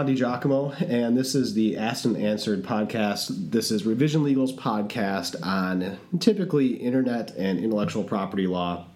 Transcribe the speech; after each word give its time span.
John 0.00 0.16
DiGiacomo, 0.16 0.88
and 0.88 1.14
this 1.14 1.34
is 1.34 1.52
the 1.52 1.76
Asked 1.76 2.06
and 2.06 2.16
Answered 2.16 2.62
podcast. 2.62 3.50
This 3.50 3.70
is 3.70 3.84
Revision 3.84 4.22
Legal's 4.22 4.54
podcast 4.54 5.36
on 5.46 5.98
typically 6.18 6.68
internet 6.68 7.32
and 7.32 7.58
intellectual 7.58 8.02
property 8.02 8.46
law. 8.46 8.86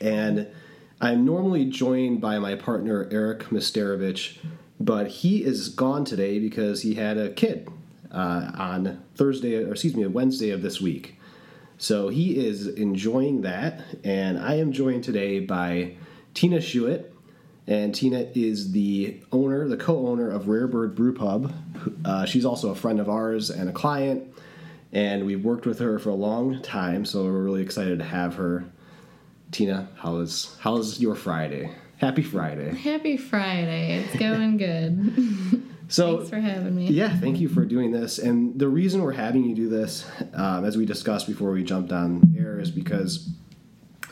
And 0.00 0.46
I'm 0.98 1.26
normally 1.26 1.66
joined 1.66 2.22
by 2.22 2.38
my 2.38 2.54
partner, 2.54 3.06
Eric 3.10 3.50
Misterovich, 3.50 4.38
but 4.78 5.08
he 5.08 5.44
is 5.44 5.68
gone 5.68 6.06
today 6.06 6.38
because 6.38 6.80
he 6.80 6.94
had 6.94 7.18
a 7.18 7.30
kid 7.34 7.68
uh, 8.10 8.50
on 8.54 9.04
Thursday, 9.16 9.62
or 9.62 9.72
excuse 9.72 9.94
me, 9.94 10.06
Wednesday 10.06 10.52
of 10.52 10.62
this 10.62 10.80
week. 10.80 11.20
So 11.76 12.08
he 12.08 12.46
is 12.46 12.66
enjoying 12.66 13.42
that, 13.42 13.82
and 14.04 14.38
I 14.38 14.54
am 14.54 14.72
joined 14.72 15.04
today 15.04 15.40
by 15.40 15.96
Tina 16.32 16.60
Schuett. 16.60 17.10
And 17.66 17.94
Tina 17.94 18.26
is 18.34 18.72
the 18.72 19.20
owner, 19.32 19.68
the 19.68 19.76
co-owner 19.76 20.30
of 20.30 20.48
Rare 20.48 20.66
Bird 20.66 20.94
Brew 20.94 21.14
Pub. 21.14 21.52
Uh, 22.04 22.24
she's 22.24 22.44
also 22.44 22.70
a 22.70 22.74
friend 22.74 22.98
of 23.00 23.08
ours 23.08 23.50
and 23.50 23.68
a 23.68 23.72
client, 23.72 24.24
and 24.92 25.24
we've 25.24 25.44
worked 25.44 25.66
with 25.66 25.78
her 25.78 25.98
for 25.98 26.10
a 26.10 26.14
long 26.14 26.60
time. 26.62 27.04
So 27.04 27.24
we're 27.24 27.42
really 27.42 27.62
excited 27.62 27.98
to 27.98 28.04
have 28.04 28.34
her. 28.34 28.64
Tina, 29.52 29.88
how 29.96 30.18
is 30.18 30.56
how's 30.60 31.00
your 31.00 31.14
Friday? 31.14 31.70
Happy 31.98 32.22
Friday! 32.22 32.74
Happy 32.74 33.16
Friday. 33.16 33.98
It's 33.98 34.16
going 34.16 34.56
good. 34.56 35.62
So 35.90 36.18
Thanks 36.18 36.30
for 36.30 36.40
having 36.40 36.76
me. 36.76 36.86
Yeah, 36.86 37.18
thank 37.18 37.40
you 37.40 37.48
for 37.48 37.64
doing 37.64 37.90
this. 37.90 38.20
And 38.20 38.56
the 38.56 38.68
reason 38.68 39.02
we're 39.02 39.10
having 39.10 39.44
you 39.44 39.56
do 39.56 39.68
this, 39.68 40.08
um, 40.34 40.64
as 40.64 40.76
we 40.76 40.86
discussed 40.86 41.26
before 41.26 41.50
we 41.50 41.64
jumped 41.64 41.90
on 41.90 42.32
air, 42.38 42.60
is 42.60 42.70
because 42.70 43.28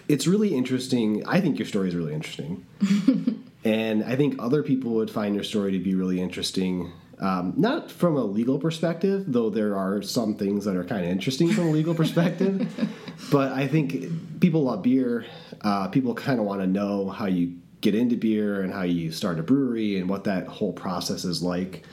it's 0.08 0.26
really 0.26 0.54
interesting. 0.54 1.24
I 1.26 1.40
think 1.40 1.58
your 1.58 1.66
story 1.66 1.88
is 1.88 1.94
really 1.94 2.14
interesting. 2.14 2.66
and 3.64 4.02
I 4.04 4.16
think 4.16 4.36
other 4.38 4.62
people 4.62 4.92
would 4.92 5.10
find 5.10 5.34
your 5.34 5.44
story 5.44 5.72
to 5.72 5.78
be 5.78 5.94
really 5.94 6.20
interesting. 6.20 6.90
Um, 7.20 7.52
not 7.56 7.90
from 7.90 8.16
a 8.16 8.24
legal 8.24 8.58
perspective, 8.58 9.24
though 9.26 9.50
there 9.50 9.76
are 9.76 10.00
some 10.02 10.34
things 10.34 10.64
that 10.64 10.76
are 10.76 10.84
kind 10.84 11.04
of 11.04 11.10
interesting 11.10 11.52
from 11.52 11.68
a 11.68 11.70
legal 11.70 11.94
perspective. 11.94 12.68
but 13.30 13.52
I 13.52 13.68
think 13.68 14.40
people 14.40 14.64
love 14.64 14.82
beer. 14.82 15.26
Uh, 15.60 15.88
people 15.88 16.14
kind 16.14 16.40
of 16.40 16.46
want 16.46 16.60
to 16.62 16.66
know 16.66 17.08
how 17.08 17.26
you 17.26 17.56
get 17.80 17.94
into 17.94 18.16
beer 18.16 18.62
and 18.62 18.72
how 18.72 18.82
you 18.82 19.12
start 19.12 19.38
a 19.38 19.42
brewery 19.42 19.98
and 19.98 20.08
what 20.08 20.24
that 20.24 20.46
whole 20.46 20.72
process 20.72 21.24
is 21.24 21.42
like. 21.42 21.84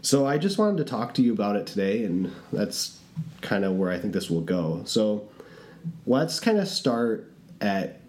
So 0.00 0.26
I 0.26 0.38
just 0.38 0.58
wanted 0.58 0.78
to 0.78 0.84
talk 0.84 1.14
to 1.14 1.22
you 1.22 1.32
about 1.32 1.56
it 1.56 1.66
today, 1.66 2.04
and 2.04 2.32
that's 2.52 2.98
kind 3.40 3.64
of 3.64 3.74
where 3.74 3.90
I 3.90 3.98
think 3.98 4.14
this 4.14 4.30
will 4.30 4.40
go. 4.40 4.82
So 4.84 5.28
let's 6.06 6.40
kind 6.40 6.58
of 6.58 6.68
start 6.68 7.30
at 7.60 8.00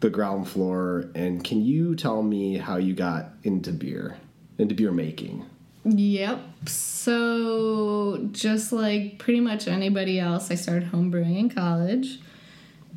the 0.00 0.10
ground 0.10 0.48
floor, 0.48 1.10
and 1.14 1.42
can 1.42 1.64
you 1.64 1.94
tell 1.94 2.22
me 2.22 2.58
how 2.58 2.76
you 2.76 2.94
got 2.94 3.30
into 3.42 3.72
beer, 3.72 4.16
into 4.58 4.74
beer 4.74 4.92
making? 4.92 5.46
Yep. 5.84 6.40
So, 6.66 8.28
just 8.32 8.72
like 8.72 9.18
pretty 9.18 9.40
much 9.40 9.68
anybody 9.68 10.18
else, 10.18 10.50
I 10.50 10.54
started 10.54 10.90
homebrewing 10.90 11.38
in 11.38 11.50
college. 11.50 12.20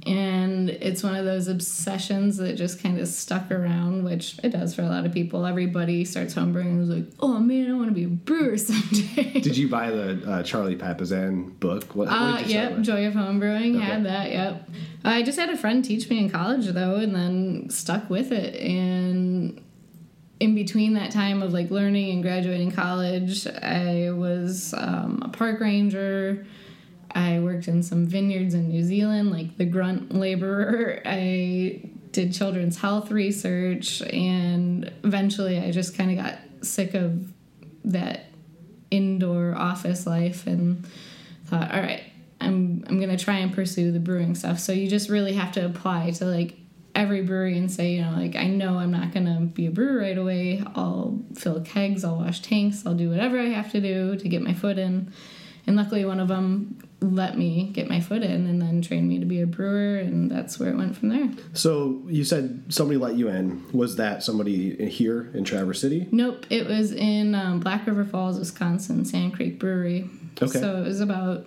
And 0.07 0.69
it's 0.69 1.03
one 1.03 1.15
of 1.15 1.25
those 1.25 1.47
obsessions 1.47 2.37
that 2.37 2.53
just 2.53 2.81
kind 2.81 2.99
of 2.99 3.07
stuck 3.07 3.51
around, 3.51 4.03
which 4.03 4.39
it 4.43 4.49
does 4.49 4.73
for 4.75 4.81
a 4.83 4.87
lot 4.87 5.05
of 5.05 5.13
people. 5.13 5.45
Everybody 5.45 6.05
starts 6.05 6.33
homebrewing 6.33 6.65
and 6.65 6.81
is 6.83 6.89
like, 6.89 7.05
oh 7.19 7.39
man, 7.39 7.69
I 7.69 7.73
want 7.75 7.89
to 7.89 7.93
be 7.93 8.03
a 8.05 8.07
brewer 8.07 8.57
someday. 8.57 9.39
Did 9.41 9.57
you 9.57 9.69
buy 9.69 9.89
the 9.91 10.23
uh, 10.29 10.43
Charlie 10.43 10.75
Papazian 10.75 11.59
book? 11.59 11.95
What, 11.95 12.07
Uh, 12.09 12.41
yep. 12.45 12.81
Joy 12.81 13.07
of 13.07 13.13
Homebrewing 13.13 13.75
Okay. 13.77 13.85
had 13.85 14.05
that. 14.05 14.31
Yep, 14.31 14.69
I 15.03 15.23
just 15.23 15.39
had 15.39 15.49
a 15.49 15.57
friend 15.57 15.83
teach 15.83 16.09
me 16.09 16.19
in 16.19 16.29
college 16.29 16.67
though, 16.67 16.95
and 16.95 17.13
then 17.15 17.69
stuck 17.69 18.09
with 18.09 18.31
it. 18.31 18.55
And 18.61 19.61
in 20.39 20.53
between 20.53 20.93
that 20.93 21.11
time 21.11 21.41
of 21.41 21.51
like 21.53 21.71
learning 21.71 22.11
and 22.11 22.21
graduating 22.23 22.71
college, 22.71 23.47
I 23.47 24.11
was 24.11 24.73
um, 24.77 25.21
a 25.25 25.29
park 25.29 25.59
ranger. 25.59 26.45
I 27.11 27.39
worked 27.39 27.67
in 27.67 27.83
some 27.83 28.05
vineyards 28.05 28.53
in 28.53 28.69
New 28.69 28.83
Zealand, 28.83 29.31
like 29.31 29.57
the 29.57 29.65
grunt 29.65 30.13
laborer. 30.13 31.01
I 31.05 31.81
did 32.11 32.33
children's 32.33 32.77
health 32.77 33.11
research, 33.11 34.01
and 34.01 34.91
eventually 35.03 35.59
I 35.59 35.71
just 35.71 35.97
kind 35.97 36.11
of 36.11 36.25
got 36.25 36.39
sick 36.61 36.93
of 36.93 37.31
that 37.85 38.25
indoor 38.91 39.55
office 39.55 40.05
life 40.07 40.47
and 40.47 40.87
thought, 41.45 41.73
all 41.73 41.81
right, 41.81 42.03
I'm 42.41 42.83
I'm 42.87 42.99
gonna 42.99 43.17
try 43.17 43.37
and 43.39 43.53
pursue 43.53 43.91
the 43.91 43.99
brewing 43.99 44.35
stuff. 44.35 44.59
So 44.59 44.71
you 44.71 44.87
just 44.87 45.09
really 45.09 45.33
have 45.33 45.51
to 45.53 45.65
apply 45.65 46.11
to 46.11 46.25
like 46.25 46.55
every 46.95 47.21
brewery 47.21 47.57
and 47.57 47.71
say, 47.71 47.93
you 47.93 48.01
know, 48.01 48.11
like 48.11 48.35
I 48.35 48.47
know 48.47 48.77
I'm 48.77 48.91
not 48.91 49.11
gonna 49.13 49.41
be 49.41 49.67
a 49.67 49.71
brewer 49.71 49.99
right 49.99 50.17
away. 50.17 50.63
I'll 50.75 51.19
fill 51.35 51.61
kegs, 51.61 52.03
I'll 52.03 52.17
wash 52.17 52.41
tanks, 52.41 52.85
I'll 52.85 52.95
do 52.95 53.09
whatever 53.09 53.39
I 53.39 53.49
have 53.49 53.71
to 53.71 53.81
do 53.81 54.15
to 54.15 54.29
get 54.29 54.41
my 54.41 54.53
foot 54.53 54.77
in. 54.77 55.13
And 55.65 55.75
luckily, 55.75 56.05
one 56.05 56.19
of 56.19 56.27
them 56.27 56.79
let 56.99 57.37
me 57.37 57.69
get 57.73 57.87
my 57.87 57.99
foot 58.01 58.23
in 58.23 58.47
and 58.47 58.59
then 58.61 58.81
trained 58.81 59.07
me 59.07 59.19
to 59.19 59.25
be 59.25 59.41
a 59.41 59.45
brewer, 59.45 59.97
and 59.97 60.31
that's 60.31 60.59
where 60.59 60.69
it 60.69 60.77
went 60.77 60.97
from 60.97 61.09
there. 61.09 61.29
So 61.53 62.01
you 62.07 62.23
said 62.23 62.63
somebody 62.69 62.97
let 62.97 63.15
you 63.15 63.27
in. 63.27 63.63
Was 63.71 63.97
that 63.97 64.23
somebody 64.23 64.87
here 64.89 65.29
in 65.35 65.43
Traverse 65.43 65.79
City? 65.81 66.07
Nope, 66.11 66.45
it 66.49 66.65
was 66.67 66.91
in 66.91 67.35
um, 67.35 67.59
Black 67.59 67.85
River 67.85 68.03
Falls, 68.03 68.39
Wisconsin, 68.39 69.05
Sand 69.05 69.35
Creek 69.35 69.59
Brewery. 69.59 70.09
Okay. 70.41 70.59
So 70.59 70.77
it 70.77 70.85
was 70.87 70.99
about 71.01 71.45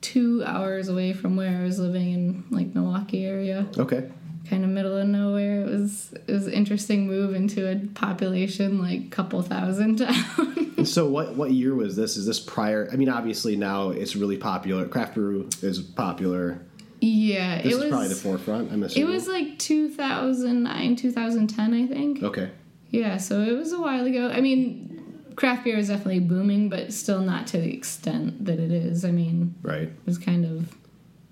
two 0.00 0.42
hours 0.44 0.88
away 0.88 1.12
from 1.12 1.36
where 1.36 1.58
I 1.60 1.64
was 1.64 1.78
living 1.78 2.12
in 2.12 2.44
like 2.50 2.74
Milwaukee 2.74 3.26
area, 3.26 3.66
Okay. 3.76 4.08
kind 4.48 4.64
of 4.64 4.70
middle 4.70 4.96
of 4.96 5.06
nowhere. 5.08 5.62
It 5.62 5.70
was 5.70 6.12
it 6.26 6.32
was 6.32 6.46
an 6.46 6.52
interesting 6.52 7.06
move 7.06 7.34
into 7.34 7.68
a 7.70 7.76
population 7.94 8.80
like 8.80 9.10
couple 9.10 9.42
thousand 9.42 9.96
town. 9.98 10.67
So 10.84 11.08
what 11.08 11.34
what 11.36 11.50
year 11.50 11.74
was 11.74 11.96
this? 11.96 12.16
Is 12.16 12.26
this 12.26 12.40
prior? 12.40 12.88
I 12.92 12.96
mean, 12.96 13.08
obviously 13.08 13.56
now 13.56 13.90
it's 13.90 14.14
really 14.16 14.36
popular. 14.36 14.86
Craft 14.86 15.14
brew 15.14 15.48
is 15.62 15.80
popular. 15.80 16.60
yeah, 17.00 17.56
This 17.62 17.66
it 17.66 17.76
is 17.76 17.80
was 17.82 17.88
probably 17.90 18.08
the 18.08 18.14
forefront. 18.14 18.72
I'm 18.72 18.82
assuming 18.82 19.08
it 19.10 19.12
was 19.12 19.28
like 19.28 19.58
2009, 19.58 20.96
2010, 20.96 21.74
I 21.74 21.86
think. 21.86 22.22
okay. 22.22 22.50
Yeah, 22.90 23.16
so 23.18 23.42
it 23.42 23.52
was 23.52 23.72
a 23.72 23.80
while 23.80 24.06
ago. 24.06 24.30
I 24.30 24.40
mean, 24.40 25.22
craft 25.36 25.64
beer 25.64 25.76
is 25.76 25.88
definitely 25.88 26.20
booming, 26.20 26.68
but 26.70 26.92
still 26.92 27.20
not 27.20 27.46
to 27.48 27.58
the 27.58 27.72
extent 27.72 28.44
that 28.46 28.58
it 28.58 28.72
is. 28.72 29.04
I 29.04 29.10
mean, 29.10 29.54
Right. 29.62 29.82
it 29.82 30.06
was 30.06 30.16
kind 30.18 30.44
of 30.44 30.74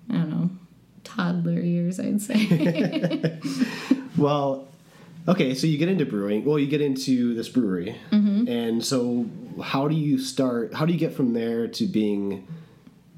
I 0.09 0.13
don't 0.13 0.29
know 0.29 0.49
toddler 1.03 1.59
years 1.59 1.99
I'd 1.99 2.21
say. 2.21 3.39
Well, 4.17 4.67
okay. 5.27 5.53
So 5.55 5.67
you 5.67 5.77
get 5.77 5.89
into 5.89 6.05
brewing. 6.05 6.45
Well, 6.45 6.57
you 6.59 6.67
get 6.67 6.81
into 6.81 7.33
this 7.33 7.49
brewery, 7.49 7.95
Mm-hmm. 8.11 8.47
and 8.47 8.83
so 8.85 9.25
how 9.63 9.87
do 9.87 9.95
you 9.95 10.17
start? 10.19 10.73
How 10.73 10.85
do 10.85 10.93
you 10.93 10.99
get 10.99 11.13
from 11.13 11.33
there 11.33 11.67
to 11.67 11.85
being 11.85 12.47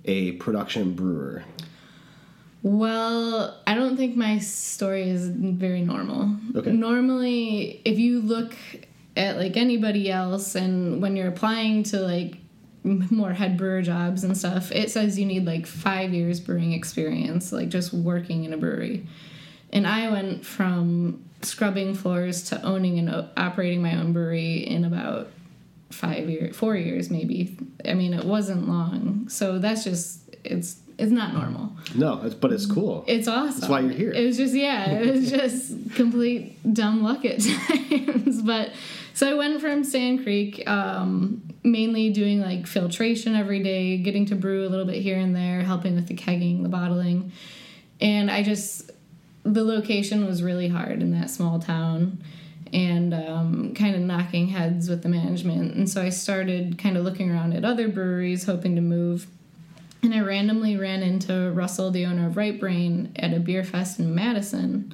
a 0.05 0.33
production 0.33 0.93
brewer? 0.93 1.43
well, 2.61 3.57
I 3.65 3.73
don't 3.73 3.95
think 3.95 4.17
my 4.17 4.39
story 4.39 5.09
is 5.09 5.29
very 5.29 5.81
normal. 5.81 6.35
Okay. 6.55 6.71
Normally, 6.73 7.81
if 7.85 7.97
you 7.97 8.19
look 8.21 8.53
at 9.15 9.37
like 9.37 9.55
anybody 9.55 10.11
else 10.11 10.55
and 10.55 11.01
when 11.01 11.15
you're 11.15 11.29
applying 11.29 11.83
to 11.83 11.99
like 11.99 12.35
more 12.83 13.31
head 13.31 13.57
brewer 13.57 13.81
jobs 13.81 14.23
and 14.25 14.37
stuff, 14.37 14.71
it 14.73 14.91
says 14.91 15.17
you 15.17 15.25
need 15.25 15.45
like 15.45 15.65
5 15.67 16.13
years 16.13 16.39
brewing 16.41 16.73
experience 16.73 17.51
like 17.53 17.69
just 17.69 17.93
working 17.93 18.43
in 18.43 18.51
a 18.53 18.57
brewery. 18.57 19.07
And 19.71 19.85
I 19.85 20.09
went 20.09 20.45
from 20.45 21.23
scrubbing 21.41 21.93
floors 21.93 22.43
to 22.49 22.61
owning 22.63 22.99
and 22.99 23.29
operating 23.37 23.81
my 23.81 23.95
own 23.95 24.13
brewery 24.13 24.57
in 24.57 24.83
about 24.83 25.29
five 25.89 26.29
years, 26.29 26.55
four 26.55 26.75
years 26.75 27.09
maybe. 27.09 27.57
I 27.85 27.93
mean, 27.93 28.13
it 28.13 28.25
wasn't 28.25 28.67
long, 28.67 29.29
so 29.29 29.59
that's 29.59 29.83
just 29.83 30.35
it's 30.43 30.79
it's 30.97 31.11
not 31.11 31.33
normal. 31.33 31.71
No, 31.95 32.21
it's, 32.23 32.35
but 32.35 32.51
it's 32.51 32.65
cool. 32.65 33.05
It's 33.07 33.27
awesome. 33.27 33.61
That's 33.61 33.71
why 33.71 33.79
you're 33.79 33.91
here. 33.91 34.11
It 34.11 34.25
was 34.25 34.37
just 34.37 34.53
yeah, 34.53 34.91
it 34.91 35.11
was 35.11 35.29
just 35.31 35.95
complete 35.95 36.73
dumb 36.73 37.03
luck 37.03 37.25
at 37.25 37.39
times. 37.41 38.41
But 38.41 38.71
so 39.13 39.29
I 39.29 39.33
went 39.33 39.61
from 39.61 39.83
Sand 39.83 40.23
Creek, 40.23 40.67
um, 40.69 41.41
mainly 41.63 42.09
doing 42.09 42.41
like 42.41 42.67
filtration 42.67 43.35
every 43.35 43.63
day, 43.63 43.97
getting 43.97 44.25
to 44.27 44.35
brew 44.35 44.67
a 44.67 44.69
little 44.69 44.85
bit 44.85 45.01
here 45.01 45.17
and 45.17 45.35
there, 45.35 45.61
helping 45.61 45.95
with 45.95 46.07
the 46.07 46.15
kegging, 46.15 46.63
the 46.63 46.69
bottling, 46.69 47.31
and 48.01 48.29
I 48.29 48.43
just 48.43 48.91
the 49.43 49.63
location 49.63 50.25
was 50.25 50.43
really 50.43 50.67
hard 50.67 51.01
in 51.01 51.11
that 51.11 51.29
small 51.29 51.59
town 51.59 52.21
and 52.73 53.13
um, 53.13 53.73
kind 53.73 53.95
of 53.95 54.01
knocking 54.01 54.49
heads 54.49 54.89
with 54.89 55.01
the 55.01 55.09
management. 55.09 55.73
And 55.75 55.89
so 55.89 56.01
I 56.01 56.09
started 56.09 56.77
kind 56.77 56.97
of 56.97 57.03
looking 57.03 57.31
around 57.31 57.53
at 57.53 57.65
other 57.65 57.87
breweries, 57.87 58.45
hoping 58.45 58.75
to 58.75 58.81
move. 58.81 59.27
And 60.03 60.13
I 60.13 60.21
randomly 60.21 60.77
ran 60.77 61.01
into 61.01 61.51
Russell, 61.51 61.91
the 61.91 62.05
owner 62.05 62.27
of 62.27 62.37
Right 62.37 62.59
Brain, 62.59 63.11
at 63.15 63.33
a 63.33 63.39
beer 63.39 63.63
fest 63.63 63.99
in 63.99 64.13
Madison. 64.13 64.93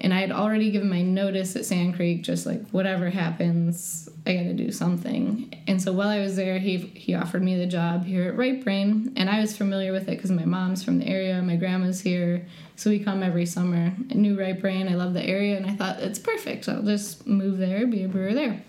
And 0.00 0.12
I 0.12 0.20
had 0.20 0.32
already 0.32 0.70
given 0.70 0.90
my 0.90 1.02
notice 1.02 1.54
at 1.54 1.64
Sand 1.64 1.94
Creek, 1.94 2.22
just 2.22 2.46
like 2.46 2.68
whatever 2.70 3.10
happens, 3.10 4.08
I 4.26 4.34
got 4.34 4.42
to 4.42 4.52
do 4.54 4.72
something. 4.72 5.54
And 5.66 5.80
so 5.80 5.92
while 5.92 6.08
I 6.08 6.20
was 6.20 6.34
there, 6.34 6.58
he 6.58 6.78
he 6.78 7.14
offered 7.14 7.42
me 7.42 7.56
the 7.56 7.66
job 7.66 8.04
here 8.04 8.28
at 8.28 8.36
Right 8.36 8.62
Brain, 8.62 9.12
and 9.16 9.30
I 9.30 9.40
was 9.40 9.56
familiar 9.56 9.92
with 9.92 10.08
it 10.08 10.16
because 10.16 10.30
my 10.30 10.44
mom's 10.44 10.82
from 10.82 10.98
the 10.98 11.06
area, 11.06 11.40
my 11.42 11.56
grandma's 11.56 12.00
here, 12.00 12.46
so 12.74 12.90
we 12.90 12.98
come 12.98 13.22
every 13.22 13.46
summer. 13.46 13.92
I 14.10 14.14
knew 14.14 14.38
Right 14.38 14.60
Brain, 14.60 14.88
I 14.88 14.94
love 14.94 15.14
the 15.14 15.22
area, 15.22 15.56
and 15.56 15.66
I 15.66 15.74
thought 15.74 16.00
it's 16.00 16.18
perfect. 16.18 16.68
I'll 16.68 16.82
just 16.82 17.26
move 17.26 17.58
there, 17.58 17.86
be 17.86 18.02
a 18.02 18.08
brewer 18.08 18.34
there. 18.34 18.64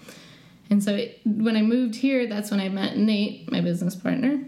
And 0.69 0.83
so 0.83 0.95
it, 0.95 1.21
when 1.25 1.55
I 1.55 1.61
moved 1.61 1.95
here, 1.95 2.27
that's 2.27 2.51
when 2.51 2.59
I 2.59 2.69
met 2.69 2.97
Nate, 2.97 3.51
my 3.51 3.61
business 3.61 3.95
partner, 3.95 4.43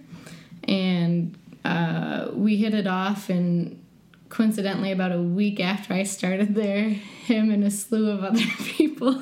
and 0.65 1.37
uh, 1.65 2.29
we 2.33 2.57
hit 2.57 2.73
it 2.73 2.87
off 2.87 3.29
and 3.29 3.81
coincidentally 4.29 4.91
about 4.91 5.11
a 5.11 5.21
week 5.21 5.59
after 5.59 5.93
I 5.93 6.03
started 6.03 6.55
there, 6.55 6.89
him 6.89 7.51
and 7.51 7.63
a 7.63 7.71
slew 7.71 8.09
of 8.09 8.23
other 8.23 8.39
people 8.59 9.13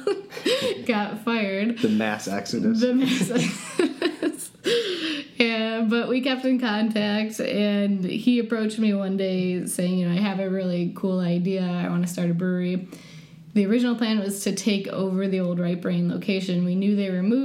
got 0.85 1.23
fired. 1.23 1.79
The 1.79 1.89
mass 1.89 2.27
exodus. 2.27 2.81
The 2.81 2.93
mess. 2.93 4.51
yeah, 5.37 5.85
but 5.87 6.07
we 6.07 6.21
kept 6.21 6.45
in 6.45 6.59
contact, 6.59 7.39
and 7.39 8.03
he 8.03 8.39
approached 8.39 8.79
me 8.79 8.93
one 8.93 9.17
day 9.17 9.65
saying, 9.65 9.97
"You 9.97 10.09
know, 10.09 10.15
I 10.15 10.21
have 10.21 10.39
a 10.39 10.49
really 10.49 10.93
cool 10.95 11.19
idea. 11.19 11.63
I 11.63 11.89
want 11.89 12.05
to 12.05 12.11
start 12.11 12.29
a 12.29 12.33
brewery." 12.33 12.87
The 13.53 13.65
original 13.65 13.95
plan 13.95 14.19
was 14.19 14.43
to 14.43 14.53
take 14.53 14.87
over 14.89 15.29
the 15.29 15.39
old 15.39 15.59
Right 15.59 15.81
Brain 15.81 16.09
location. 16.09 16.65
We 16.65 16.75
knew 16.75 16.95
they 16.95 17.09
were 17.09 17.23
moving, 17.23 17.35
and 17.35 17.39
we 17.39 17.44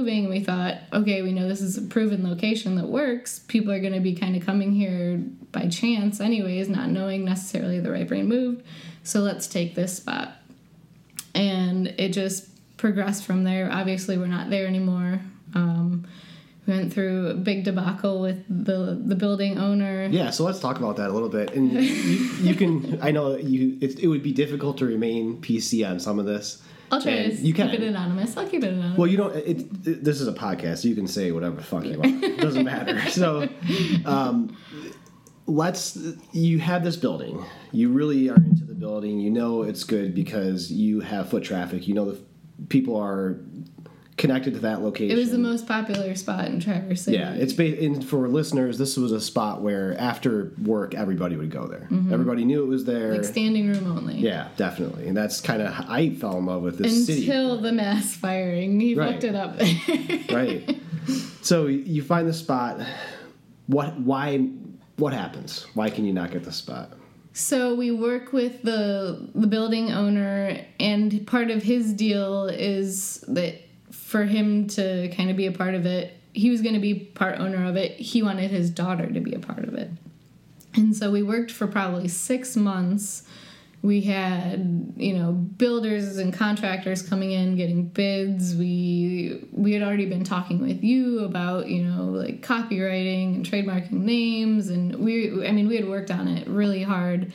okay, 1.01 1.21
we 1.21 1.31
know 1.31 1.47
this 1.47 1.61
is 1.61 1.77
a 1.77 1.81
proven 1.81 2.27
location 2.27 2.75
that 2.75 2.87
works. 2.87 3.39
People 3.47 3.71
are 3.71 3.79
going 3.79 3.93
to 3.93 3.99
be 3.99 4.15
kind 4.15 4.35
of 4.35 4.45
coming 4.45 4.71
here 4.71 5.17
by 5.51 5.67
chance, 5.67 6.19
anyways, 6.19 6.69
not 6.69 6.89
knowing 6.89 7.25
necessarily 7.25 7.79
the 7.79 7.91
Right 7.91 8.07
Brain 8.07 8.27
moved. 8.27 8.63
So 9.03 9.19
let's 9.19 9.47
take 9.47 9.75
this 9.75 9.97
spot. 9.97 10.33
And 11.33 11.87
it 11.97 12.09
just 12.09 12.47
progressed 12.77 13.25
from 13.25 13.43
there. 13.43 13.71
Obviously, 13.71 14.17
we're 14.17 14.27
not 14.27 14.49
there 14.49 14.67
anymore. 14.67 15.21
Um, 15.53 16.07
we 16.67 16.73
went 16.73 16.93
through 16.93 17.27
a 17.27 17.33
big 17.33 17.63
debacle 17.63 18.21
with 18.21 18.45
the 18.47 18.99
the 19.03 19.15
building 19.15 19.57
owner. 19.57 20.07
Yeah, 20.11 20.29
so 20.29 20.43
let's 20.43 20.59
talk 20.59 20.77
about 20.77 20.97
that 20.97 21.09
a 21.09 21.13
little 21.13 21.29
bit. 21.29 21.53
And 21.53 21.71
you, 21.71 21.81
you 21.81 22.55
can, 22.55 22.99
I 23.01 23.11
know 23.11 23.35
you, 23.35 23.77
it, 23.81 23.99
it 23.99 24.07
would 24.07 24.21
be 24.21 24.31
difficult 24.31 24.77
to 24.77 24.85
remain 24.85 25.41
PC 25.41 25.89
on 25.89 25.99
some 25.99 26.19
of 26.19 26.25
this. 26.25 26.61
I'll 26.91 27.01
try 27.01 27.11
And 27.13 27.31
to 27.37 27.37
you 27.41 27.53
keep 27.53 27.65
can. 27.67 27.69
it 27.69 27.83
anonymous. 27.83 28.35
I'll 28.37 28.47
keep 28.47 28.63
it 28.63 28.73
anonymous. 28.73 28.97
Well, 28.97 29.07
you 29.07 29.17
don't. 29.17 29.35
It, 29.35 29.59
it, 29.87 30.03
this 30.03 30.19
is 30.21 30.27
a 30.27 30.33
podcast. 30.33 30.79
So 30.79 30.87
you 30.89 30.95
can 30.95 31.07
say 31.07 31.31
whatever 31.31 31.55
the 31.55 31.63
fuck 31.63 31.85
you 31.85 31.97
want. 31.99 32.23
It 32.23 32.39
doesn't 32.39 32.65
matter. 32.65 32.99
So, 33.09 33.47
um, 34.05 34.55
let's. 35.47 35.97
You 36.33 36.59
have 36.59 36.83
this 36.83 36.95
building. 36.97 37.43
You 37.71 37.89
really 37.89 38.29
are 38.29 38.35
into 38.35 38.65
the 38.65 38.73
building. 38.75 39.19
You 39.19 39.29
know 39.31 39.63
it's 39.63 39.83
good 39.83 40.13
because 40.13 40.71
you 40.71 40.99
have 41.01 41.29
foot 41.29 41.43
traffic. 41.43 41.87
You 41.87 41.93
know 41.93 42.11
the 42.11 42.21
people 42.69 42.95
are 42.97 43.39
connected 44.17 44.53
to 44.53 44.59
that 44.59 44.81
location. 44.81 45.17
it 45.17 45.19
was 45.19 45.31
the 45.31 45.37
most 45.37 45.67
popular 45.67 46.13
spot 46.15 46.45
in 46.45 46.59
Traverse 46.59 47.03
City. 47.03 47.17
Yeah, 47.17 47.33
it's 47.33 47.53
ba- 47.53 47.83
and 47.83 48.05
for 48.05 48.27
listeners, 48.27 48.77
this 48.77 48.95
was 48.97 49.11
a 49.11 49.21
spot 49.21 49.61
where 49.61 49.97
after 49.99 50.51
work 50.61 50.93
everybody 50.93 51.35
would 51.37 51.49
go 51.49 51.65
there. 51.65 51.87
Everybody 52.11 52.45
knew 52.45 52.61
it 52.63 52.67
was 52.67 52.85
there. 52.85 53.09
Mm-hmm. 53.09 53.15
like 53.15 53.25
standing 53.25 53.67
room 53.69 53.97
only. 53.97 54.15
yeah, 54.17 54.49
definitely, 54.57 55.07
and 55.07 55.17
that's 55.17 55.41
kind 55.41 55.61
of 55.61 55.73
I 55.89 56.11
fell 56.11 56.37
in 56.37 56.45
love 56.45 56.61
with 56.61 56.77
this 56.77 57.05
city. 57.07 57.21
Until 57.25 57.59
the 57.61 57.71
mass 57.71 58.15
firing, 58.15 58.79
he 58.79 58.95
Right. 58.95 59.13
fucked 59.13 59.23
it 59.23 59.35
up 59.35 59.57
right. 60.31 60.77
So 61.41 61.65
you 61.67 62.03
find 62.03 62.27
the 62.27 62.33
spot. 62.33 62.79
What? 63.67 63.99
Why? 63.99 64.37
What 64.97 65.13
happens? 65.13 65.65
Why 65.73 65.89
can 65.89 66.05
you 66.05 66.13
not 66.13 66.31
get 66.31 66.43
the 66.43 66.51
spot? 66.51 66.93
So 67.33 67.73
we 67.75 67.91
work 67.91 68.33
with 68.33 68.61
the 68.61 69.29
the 69.33 69.47
building 69.47 69.91
owner, 69.91 70.59
and 70.79 71.25
part 71.25 71.49
of 71.49 71.63
his 71.63 71.93
deal 71.93 72.45
is 72.47 73.23
that 73.29 73.55
for 73.91 74.23
him 74.25 74.67
to 74.69 75.09
kind 75.15 75.29
of 75.29 75.37
be 75.37 75.45
a 75.47 75.51
part 75.51 75.75
of 75.75 75.85
it, 75.85 76.17
he 76.33 76.49
was 76.49 76.61
going 76.61 76.75
to 76.75 76.79
be 76.81 76.93
part 76.95 77.39
owner 77.39 77.65
of 77.67 77.75
it. 77.75 77.91
He 77.93 78.23
wanted 78.23 78.51
his 78.51 78.69
daughter 78.69 79.07
to 79.11 79.19
be 79.19 79.33
a 79.33 79.39
part 79.39 79.65
of 79.65 79.73
it, 79.75 79.89
and 80.73 80.95
so 80.95 81.11
we 81.11 81.21
worked 81.23 81.51
for 81.51 81.67
probably 81.67 82.07
six 82.07 82.55
months. 82.55 83.23
We 83.83 84.01
had 84.01 84.93
you 84.95 85.17
know 85.17 85.31
builders 85.31 86.17
and 86.17 86.31
contractors 86.33 87.01
coming 87.01 87.31
in 87.31 87.55
getting 87.55 87.87
bids. 87.87 88.55
We 88.55 89.43
we 89.51 89.73
had 89.73 89.81
already 89.81 90.05
been 90.05 90.23
talking 90.23 90.61
with 90.61 90.83
you 90.83 91.25
about 91.25 91.67
you 91.67 91.83
know 91.83 92.05
like 92.05 92.41
copywriting 92.41 93.35
and 93.35 93.45
trademarking 93.45 93.91
names, 93.91 94.69
and 94.69 94.95
we 94.95 95.45
I 95.47 95.51
mean 95.51 95.67
we 95.67 95.75
had 95.75 95.89
worked 95.89 96.11
on 96.11 96.27
it 96.27 96.47
really 96.47 96.83
hard, 96.83 97.33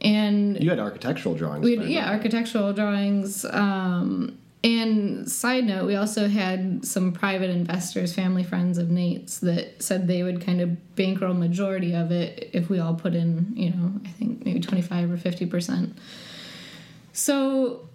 and 0.00 0.62
You 0.62 0.70
had 0.70 0.78
architectural 0.78 1.34
drawings. 1.34 1.64
we 1.64 1.76
had, 1.76 1.88
yeah, 1.88 2.10
architectural 2.10 2.72
drawings. 2.72 3.44
Um, 3.44 4.38
and 4.64 5.28
side 5.30 5.64
note, 5.64 5.86
we 5.86 5.96
also 5.96 6.28
had 6.28 6.84
some 6.84 7.12
private 7.12 7.50
investors, 7.50 8.14
family 8.14 8.44
friends 8.44 8.78
of 8.78 8.90
Nate's, 8.90 9.38
that 9.40 9.82
said 9.82 10.06
they 10.06 10.22
would 10.22 10.40
kind 10.40 10.60
of 10.60 10.94
bankroll 10.94 11.34
majority 11.34 11.94
of 11.94 12.12
it 12.12 12.50
if 12.52 12.70
we 12.70 12.78
all 12.78 12.94
put 12.94 13.14
in, 13.14 13.52
you 13.56 13.70
know, 13.70 13.92
I 14.04 14.08
think 14.08 14.44
maybe 14.44 14.60
twenty 14.60 14.82
five 14.82 15.10
or 15.10 15.16
fifty 15.16 15.46
percent. 15.46 15.98
So 17.12 17.88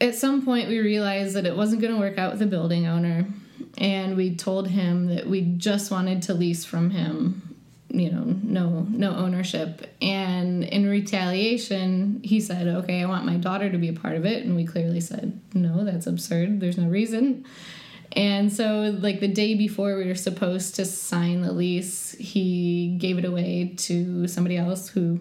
at 0.00 0.14
some 0.14 0.44
point, 0.44 0.68
we 0.68 0.78
realized 0.78 1.34
that 1.36 1.46
it 1.46 1.56
wasn't 1.56 1.82
going 1.82 1.94
to 1.94 2.00
work 2.00 2.18
out 2.18 2.32
with 2.32 2.40
the 2.40 2.46
building 2.46 2.86
owner, 2.86 3.26
and 3.78 4.16
we 4.16 4.36
told 4.36 4.68
him 4.68 5.06
that 5.08 5.26
we 5.26 5.42
just 5.42 5.90
wanted 5.90 6.22
to 6.22 6.34
lease 6.34 6.64
from 6.64 6.90
him 6.90 7.51
you 7.94 8.10
know 8.10 8.24
no 8.42 8.86
no 8.88 9.14
ownership 9.14 9.86
and 10.00 10.64
in 10.64 10.88
retaliation 10.88 12.20
he 12.24 12.40
said 12.40 12.66
okay 12.66 13.02
i 13.02 13.06
want 13.06 13.24
my 13.26 13.36
daughter 13.36 13.70
to 13.70 13.76
be 13.78 13.88
a 13.88 13.92
part 13.92 14.16
of 14.16 14.24
it 14.24 14.44
and 14.44 14.56
we 14.56 14.64
clearly 14.64 15.00
said 15.00 15.38
no 15.54 15.84
that's 15.84 16.06
absurd 16.06 16.58
there's 16.60 16.78
no 16.78 16.88
reason 16.88 17.44
and 18.12 18.52
so 18.52 18.96
like 19.00 19.20
the 19.20 19.28
day 19.28 19.54
before 19.54 19.96
we 19.96 20.06
were 20.06 20.14
supposed 20.14 20.74
to 20.74 20.84
sign 20.86 21.42
the 21.42 21.52
lease 21.52 22.12
he 22.18 22.96
gave 22.98 23.18
it 23.18 23.24
away 23.26 23.74
to 23.76 24.26
somebody 24.26 24.56
else 24.56 24.88
who 24.88 25.20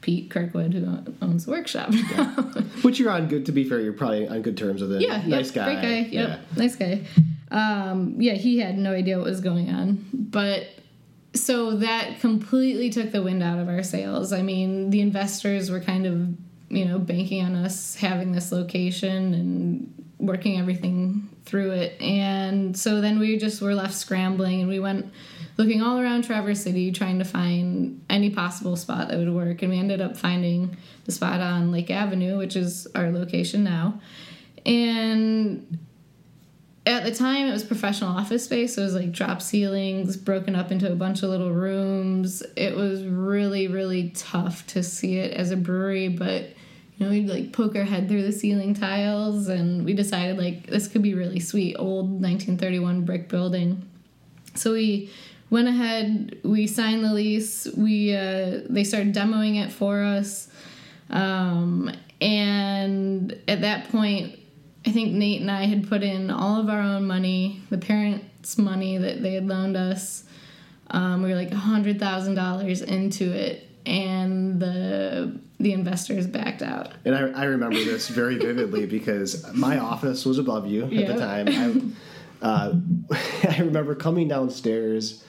pete 0.00 0.30
kirkwood 0.30 0.72
who 0.74 0.98
owns 1.20 1.46
the 1.46 1.50
workshop 1.50 1.92
Which 2.82 3.00
you're 3.00 3.10
on 3.10 3.26
good. 3.26 3.44
To 3.46 3.52
be 3.52 3.64
fair, 3.64 3.80
you're 3.80 3.92
probably 3.92 4.28
on 4.28 4.42
good 4.42 4.56
terms 4.56 4.80
with 4.80 4.92
it. 4.92 5.00
yeah 5.02 5.20
nice 5.26 5.46
yep, 5.46 5.54
guy. 5.54 5.64
great 5.74 5.82
guy 5.82 5.98
yep 6.10 6.28
Yeah. 6.28 6.38
nice 6.56 6.76
guy 6.76 7.00
um, 7.50 8.14
yeah 8.20 8.34
he 8.34 8.58
had 8.58 8.78
no 8.78 8.92
idea 8.92 9.16
what 9.18 9.24
was 9.26 9.40
going 9.40 9.68
on 9.70 10.04
but 10.12 10.66
so 11.38 11.76
that 11.76 12.20
completely 12.20 12.90
took 12.90 13.12
the 13.12 13.22
wind 13.22 13.42
out 13.42 13.58
of 13.58 13.68
our 13.68 13.82
sails. 13.82 14.32
I 14.32 14.42
mean 14.42 14.90
the 14.90 15.00
investors 15.00 15.70
were 15.70 15.80
kind 15.80 16.06
of 16.06 16.28
you 16.68 16.84
know 16.84 16.98
banking 16.98 17.44
on 17.44 17.54
us 17.54 17.94
having 17.94 18.32
this 18.32 18.52
location 18.52 19.34
and 19.34 20.04
working 20.18 20.58
everything 20.58 21.28
through 21.44 21.70
it. 21.70 22.00
And 22.00 22.76
so 22.76 23.00
then 23.00 23.18
we 23.18 23.38
just 23.38 23.62
were 23.62 23.74
left 23.74 23.94
scrambling 23.94 24.60
and 24.60 24.68
we 24.68 24.80
went 24.80 25.12
looking 25.56 25.80
all 25.80 25.98
around 25.98 26.22
traverse 26.22 26.62
city 26.62 26.92
trying 26.92 27.18
to 27.18 27.24
find 27.24 28.04
any 28.10 28.30
possible 28.30 28.76
spot 28.76 29.08
that 29.08 29.18
would 29.18 29.32
work. 29.32 29.62
And 29.62 29.70
we 29.70 29.78
ended 29.78 30.00
up 30.00 30.16
finding 30.16 30.76
the 31.04 31.12
spot 31.12 31.40
on 31.40 31.72
lake 31.72 31.90
avenue 31.90 32.36
which 32.38 32.56
is 32.56 32.86
our 32.94 33.10
location 33.10 33.64
now. 33.64 34.00
And 34.66 35.78
at 36.88 37.04
the 37.04 37.14
time 37.14 37.46
it 37.46 37.52
was 37.52 37.62
professional 37.62 38.16
office 38.16 38.44
space 38.44 38.74
so 38.74 38.82
it 38.82 38.84
was 38.86 38.94
like 38.94 39.12
drop 39.12 39.42
ceilings 39.42 40.16
broken 40.16 40.56
up 40.56 40.72
into 40.72 40.90
a 40.90 40.94
bunch 40.94 41.22
of 41.22 41.28
little 41.28 41.52
rooms. 41.52 42.42
It 42.56 42.74
was 42.74 43.04
really 43.04 43.68
really 43.68 44.10
tough 44.10 44.66
to 44.68 44.82
see 44.82 45.18
it 45.18 45.32
as 45.32 45.50
a 45.50 45.56
brewery 45.56 46.08
but 46.08 46.44
you 46.96 47.06
know 47.06 47.10
we'd 47.10 47.28
like 47.28 47.52
poke 47.52 47.76
our 47.76 47.84
head 47.84 48.08
through 48.08 48.22
the 48.22 48.32
ceiling 48.32 48.74
tiles 48.74 49.48
and 49.48 49.84
we 49.84 49.92
decided 49.92 50.38
like 50.38 50.66
this 50.66 50.88
could 50.88 51.02
be 51.02 51.14
really 51.14 51.40
sweet 51.40 51.76
old 51.76 52.06
1931 52.06 53.04
brick 53.04 53.28
building. 53.28 53.86
So 54.54 54.72
we 54.72 55.10
went 55.50 55.68
ahead 55.68 56.38
we 56.42 56.66
signed 56.66 57.04
the 57.04 57.12
lease 57.12 57.66
we 57.76 58.14
uh, 58.14 58.60
they 58.68 58.84
started 58.84 59.14
demoing 59.14 59.62
it 59.62 59.70
for 59.70 60.02
us. 60.02 60.48
Um, 61.10 61.92
and 62.20 63.38
at 63.46 63.60
that 63.60 63.90
point 63.90 64.37
I 64.88 64.90
think 64.90 65.12
Nate 65.12 65.42
and 65.42 65.50
I 65.50 65.64
had 65.66 65.86
put 65.86 66.02
in 66.02 66.30
all 66.30 66.58
of 66.58 66.70
our 66.70 66.80
own 66.80 67.06
money, 67.06 67.60
the 67.68 67.76
parents' 67.76 68.56
money 68.56 68.96
that 68.96 69.22
they 69.22 69.34
had 69.34 69.46
loaned 69.46 69.76
us. 69.76 70.24
Um, 70.90 71.22
we 71.22 71.28
were 71.28 71.34
like 71.34 71.52
hundred 71.52 72.00
thousand 72.00 72.36
dollars 72.36 72.80
into 72.80 73.30
it, 73.30 73.68
and 73.84 74.58
the 74.58 75.38
the 75.60 75.72
investors 75.74 76.26
backed 76.26 76.62
out. 76.62 76.92
And 77.04 77.14
I, 77.14 77.42
I 77.42 77.44
remember 77.44 77.76
this 77.76 78.08
very 78.08 78.36
vividly 78.38 78.86
because 78.86 79.44
my 79.52 79.76
office 79.78 80.24
was 80.24 80.38
above 80.38 80.66
you 80.68 80.84
at 80.84 80.92
Yeah. 80.92 81.12
the 81.12 81.18
time. 81.18 81.94
I, 82.40 82.46
uh, 82.46 82.74
I 83.50 83.58
remember 83.58 83.94
coming 83.94 84.28
downstairs, 84.28 85.22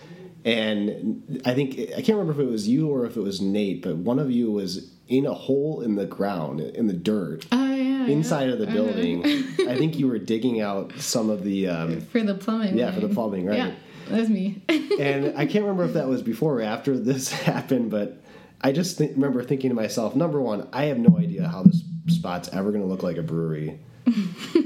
and 0.46 1.42
I 1.46 1.54
think 1.54 1.78
I 1.98 2.02
can't 2.02 2.18
remember 2.18 2.32
if 2.32 2.40
it 2.48 2.50
was 2.50 2.66
you 2.70 2.88
or 2.90 3.06
if 3.06 3.18
it 3.18 3.22
was 3.22 3.42
Nate, 3.42 3.82
but 3.82 3.98
one 3.98 4.20
of 4.20 4.32
you 4.32 4.52
was 4.52 4.94
in 5.10 5.26
a 5.26 5.34
hole 5.34 5.82
in 5.82 5.96
the 5.96 6.06
ground 6.06 6.62
in 6.62 6.86
the 6.88 6.94
dirt 6.94 7.46
yeah, 7.52 7.69
inside 8.12 8.50
of 8.50 8.60
the 8.60 8.66
Uh-huh. 8.68 8.74
building. 8.76 9.24
I 9.68 9.76
think 9.78 9.98
you 10.00 10.08
were 10.08 10.20
digging 10.20 10.62
out 10.62 10.92
some 11.00 11.30
of 11.30 11.44
the. 11.44 11.68
Um, 11.68 12.02
for 12.12 12.22
the 12.22 12.36
plumbing. 12.36 12.78
Yeah, 12.78 12.92
for 12.92 13.00
the 13.02 13.10
plumbing, 13.10 13.46
right. 13.46 13.58
Yeah, 13.58 13.72
that 14.10 14.20
was 14.20 14.30
me. 14.30 14.62
and 15.00 15.38
I 15.38 15.46
can't 15.46 15.64
remember 15.64 15.86
if 15.86 15.94
that 15.94 16.08
was 16.08 16.22
before 16.22 16.60
or 16.60 16.62
after 16.62 16.98
this 16.98 17.32
happened, 17.50 17.90
but 17.92 18.22
I 18.62 18.72
just 18.72 18.98
think, 18.98 19.12
remember 19.14 19.44
thinking 19.44 19.70
to 19.70 19.76
myself, 19.76 20.16
number 20.16 20.42
one, 20.42 20.68
I 20.74 20.86
have 20.86 20.98
no 21.00 21.18
idea 21.18 21.48
how 21.48 21.64
this 21.64 21.82
spot's 22.08 22.50
ever 22.50 22.72
going 22.72 22.82
to 22.84 22.88
look 22.90 23.04
like 23.04 23.18
a 23.18 23.24
brewery. 23.24 23.80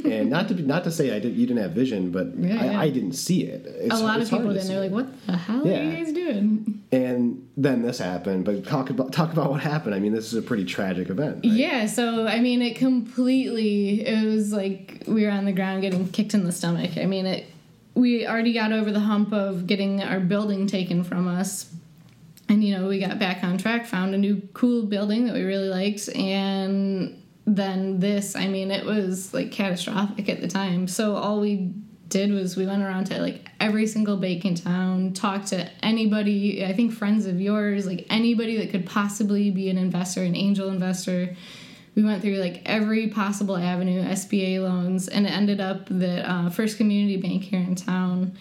And 0.06 0.30
not 0.30 0.48
to 0.48 0.54
be, 0.54 0.64
not 0.64 0.84
to 0.86 0.92
say 0.92 1.16
I 1.16 1.20
did 1.20 1.36
you 1.36 1.46
didn't 1.48 1.62
have 1.62 1.72
vision, 1.72 2.12
but 2.12 2.36
Yeah, 2.38 2.62
I, 2.62 2.66
yeah. 2.66 2.80
I 2.82 2.90
didn't 2.90 3.14
see 3.14 3.44
it. 3.44 3.66
It's, 3.66 3.94
a 4.00 4.04
lot 4.04 4.22
of 4.22 4.30
people 4.30 4.54
didn't. 4.54 4.68
They're 4.68 4.80
like, 4.80 4.92
"What 4.92 5.26
the 5.26 5.38
hell 5.38 5.68
are 5.68 5.84
you 5.84 5.92
guys 5.92 6.12
doing?" 6.14 6.84
And 6.92 7.48
then 7.58 7.82
this 7.82 7.98
happened. 8.00 8.46
But 8.46 8.66
talk 8.66 8.90
about 8.90 9.12
talk 9.12 9.32
about 9.34 9.50
what 9.50 9.62
happened. 9.62 9.96
I 9.96 10.00
mean, 10.00 10.14
this 10.14 10.28
is 10.32 10.36
a 10.36 10.42
pretty 10.42 10.66
tragic 10.66 11.10
event. 11.10 11.36
right? 11.38 11.46
Yeah, 11.46 11.86
so 11.88 12.28
I 12.28 12.40
mean, 12.40 12.62
it 12.62 12.76
completely. 12.76 14.06
It 14.06 14.26
was 14.26 14.52
like 14.54 15.04
we 15.08 15.24
were 15.26 15.32
on 15.32 15.46
the 15.46 15.52
ground 15.54 15.82
getting 15.82 16.08
kicked 16.10 16.34
in 16.34 16.44
the 16.44 16.52
stomach. 16.52 16.98
I 16.98 17.06
mean, 17.06 17.26
it. 17.26 17.46
We 17.96 18.26
already 18.28 18.54
got 18.54 18.72
over 18.72 18.92
the 18.92 19.00
hump 19.02 19.34
of 19.34 19.68
getting 19.68 20.02
our 20.02 20.20
building 20.20 20.66
taken 20.66 21.04
from 21.04 21.28
us, 21.28 21.72
and 22.50 22.64
you 22.64 22.76
know 22.76 22.88
we 22.88 23.00
got 23.00 23.20
back 23.20 23.44
on 23.44 23.58
track, 23.58 23.86
found 23.86 24.16
a 24.16 24.18
new 24.18 24.42
cool 24.54 24.84
building 24.84 25.26
that 25.26 25.34
we 25.34 25.44
really 25.44 25.70
liked, 25.70 26.10
and 26.16 27.23
then 27.46 28.00
this. 28.00 28.36
I 28.36 28.48
mean, 28.48 28.72
it 28.72 28.86
was 28.86 29.34
like 29.34 29.52
catastrophic 29.52 30.30
at 30.30 30.42
the 30.42 30.48
time. 30.48 30.88
So 30.88 31.16
all 31.16 31.40
we 31.40 31.74
did 32.14 32.32
was 32.32 32.56
we 32.56 32.66
went 32.66 32.84
around 32.84 33.06
to 33.06 33.20
like 33.20 33.50
every 33.60 33.88
single 33.88 34.18
bake 34.18 34.46
in 34.46 34.56
town, 34.56 35.14
talked 35.14 35.48
to 35.48 35.70
anybody, 35.84 36.64
I 36.64 36.74
think 36.74 36.94
friends 36.94 37.26
of 37.26 37.42
yours, 37.42 37.86
like 37.86 38.06
anybody 38.10 38.58
that 38.58 38.70
could 38.70 38.86
possibly 38.86 39.50
be 39.50 39.70
an 39.70 39.78
investor, 39.78 40.24
an 40.24 40.36
angel 40.36 40.70
investor. 40.70 41.36
We 41.96 42.04
went 42.04 42.22
through 42.22 42.38
like 42.38 42.62
every 42.66 43.08
possible 43.08 43.58
avenue, 43.58 44.04
SBA 44.04 44.62
loans, 44.62 45.08
and 45.08 45.26
it 45.26 45.32
ended 45.32 45.60
up 45.60 45.88
that 45.90 46.30
uh, 46.30 46.50
First 46.50 46.78
Community 46.78 47.18
Bank 47.18 47.44
here 47.44 47.60
in 47.60 47.76
town, 47.76 48.38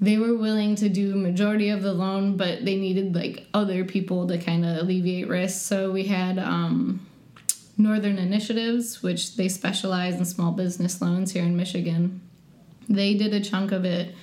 they 0.00 0.16
were 0.16 0.36
willing 0.36 0.76
to 0.76 0.88
do 0.88 1.16
majority 1.16 1.70
of 1.70 1.82
the 1.82 1.92
loan, 1.92 2.36
but 2.36 2.64
they 2.64 2.76
needed 2.76 3.14
like 3.16 3.46
other 3.52 3.84
people 3.84 4.28
to 4.28 4.38
kind 4.38 4.64
of 4.64 4.76
alleviate 4.78 5.28
risk. 5.28 5.66
So 5.66 5.90
we 5.90 6.04
had 6.04 6.38
um, 6.38 7.07
Northern 7.78 8.18
Initiatives, 8.18 9.02
which 9.02 9.36
they 9.36 9.48
specialize 9.48 10.16
in 10.16 10.24
small 10.24 10.50
business 10.52 11.00
loans 11.00 11.32
here 11.32 11.44
in 11.44 11.56
Michigan. 11.56 12.20
They 12.88 13.14
did 13.14 13.32
a 13.32 13.40
chunk 13.40 13.70
of 13.72 13.84
it. 13.84 14.14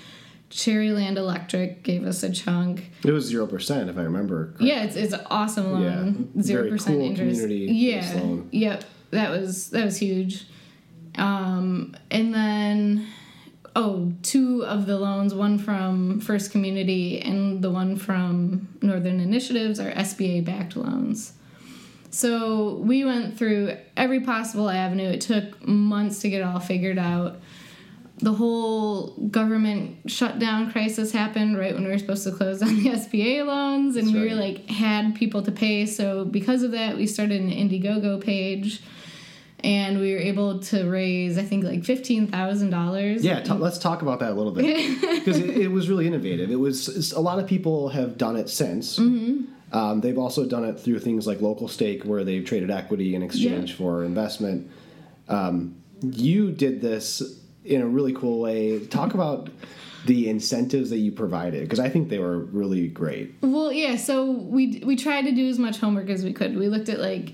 Cherryland 0.49 1.17
Electric 1.17 1.81
gave 1.83 2.03
us 2.05 2.21
a 2.21 2.31
chunk. 2.31 2.91
It 3.03 3.11
was 3.11 3.25
zero 3.25 3.47
percent, 3.47 3.89
if 3.89 3.97
I 3.97 4.01
remember. 4.01 4.47
correctly. 4.47 4.67
Yeah, 4.67 4.83
it's, 4.83 4.95
it's 4.95 5.13
an 5.13 5.21
awesome 5.29 5.71
loan. 5.71 6.29
Yeah. 6.35 6.41
Zero 6.43 6.69
percent 6.69 6.97
cool 6.99 7.05
interest. 7.07 7.41
community-based 7.41 8.13
Yeah. 8.15 8.21
loan. 8.21 8.49
Yep. 8.51 8.83
That 9.11 9.31
was 9.31 9.69
that 9.71 9.85
was 9.85 9.97
huge. 9.97 10.45
Um, 11.17 11.95
and 12.11 12.33
then 12.33 13.07
oh, 13.75 14.13
two 14.21 14.63
of 14.65 14.85
the 14.85 14.97
loans, 14.97 15.33
one 15.33 15.57
from 15.57 16.19
First 16.21 16.51
Community 16.51 17.21
and 17.21 17.61
the 17.61 17.71
one 17.71 17.95
from 17.97 18.67
Northern 18.81 19.19
Initiatives 19.19 19.79
are 19.79 19.91
SBA 19.91 20.45
backed 20.45 20.75
loans. 20.77 21.33
So 22.15 22.75
we 22.75 23.03
went 23.03 23.37
through 23.37 23.75
every 23.97 24.21
possible 24.21 24.69
avenue. 24.69 25.09
It 25.09 25.19
took 25.19 25.67
months 25.67 26.19
to 26.19 26.29
get 26.29 26.39
it 26.39 26.43
all 26.43 26.61
figured 26.61 26.97
out. 26.97 27.41
The 28.19 28.31
whole 28.31 29.07
government 29.29 30.09
shutdown 30.09 30.71
crisis 30.71 31.11
happened 31.11 31.57
right 31.57 31.73
when 31.73 31.83
we 31.83 31.89
were 31.89 31.97
supposed 31.97 32.23
to 32.23 32.31
close 32.31 32.61
on 32.61 32.69
the 32.81 32.89
SBA 32.91 33.45
loans, 33.45 33.97
and 33.97 34.07
That's 34.07 34.15
we 34.15 34.29
were 34.29 34.35
like 34.35 34.69
had 34.69 35.15
people 35.15 35.41
to 35.41 35.51
pay. 35.51 35.85
So 35.85 36.23
because 36.23 36.63
of 36.63 36.71
that, 36.71 36.95
we 36.95 37.05
started 37.05 37.41
an 37.41 37.51
Indiegogo 37.51 38.23
page, 38.23 38.81
and 39.59 39.99
we 39.99 40.13
were 40.13 40.19
able 40.19 40.59
to 40.59 40.89
raise 40.89 41.37
I 41.37 41.43
think 41.43 41.65
like 41.65 41.83
fifteen 41.83 42.27
thousand 42.27 42.69
dollars. 42.69 43.25
Yeah, 43.25 43.41
t- 43.41 43.51
let's 43.51 43.77
talk 43.77 44.03
about 44.03 44.21
that 44.21 44.31
a 44.31 44.35
little 44.35 44.53
bit 44.53 45.01
because 45.01 45.37
it, 45.37 45.49
it 45.49 45.67
was 45.67 45.89
really 45.89 46.07
innovative. 46.07 46.49
It 46.49 46.55
was 46.55 47.11
a 47.11 47.19
lot 47.19 47.39
of 47.39 47.45
people 47.45 47.89
have 47.89 48.17
done 48.17 48.37
it 48.37 48.47
since. 48.47 48.97
Mm-hmm. 48.97 49.51
Um, 49.71 50.01
they've 50.01 50.17
also 50.17 50.45
done 50.45 50.63
it 50.63 50.79
through 50.79 50.99
things 50.99 51.27
like 51.27 51.39
Localstake, 51.39 52.05
where 52.05 52.23
they've 52.23 52.45
traded 52.45 52.71
equity 52.71 53.15
in 53.15 53.23
exchange 53.23 53.71
Yeah. 53.71 53.75
for 53.77 54.03
investment. 54.05 54.69
Um, 55.27 55.75
you 56.01 56.51
did 56.51 56.81
this 56.81 57.21
in 57.63 57.81
a 57.81 57.87
really 57.87 58.13
cool 58.13 58.39
way. 58.39 58.79
Talk 58.85 59.13
about 59.13 59.49
the 60.05 60.29
incentives 60.29 60.91
that 60.91 60.99
you 60.99 61.11
provided 61.11 61.63
because 61.63 61.79
I 61.79 61.89
think 61.89 62.09
they 62.09 62.19
were 62.19 62.37
really 62.37 62.87
great. 62.87 63.33
Well, 63.41 63.71
yeah. 63.73 63.95
So 63.95 64.29
we 64.31 64.83
we 64.85 64.95
tried 64.95 65.23
to 65.23 65.31
do 65.31 65.49
as 65.49 65.57
much 65.57 65.79
homework 65.79 66.09
as 66.09 66.23
we 66.23 66.31
could. 66.31 66.55
We 66.55 66.67
looked 66.69 66.89
at 66.89 66.99
like 66.99 67.33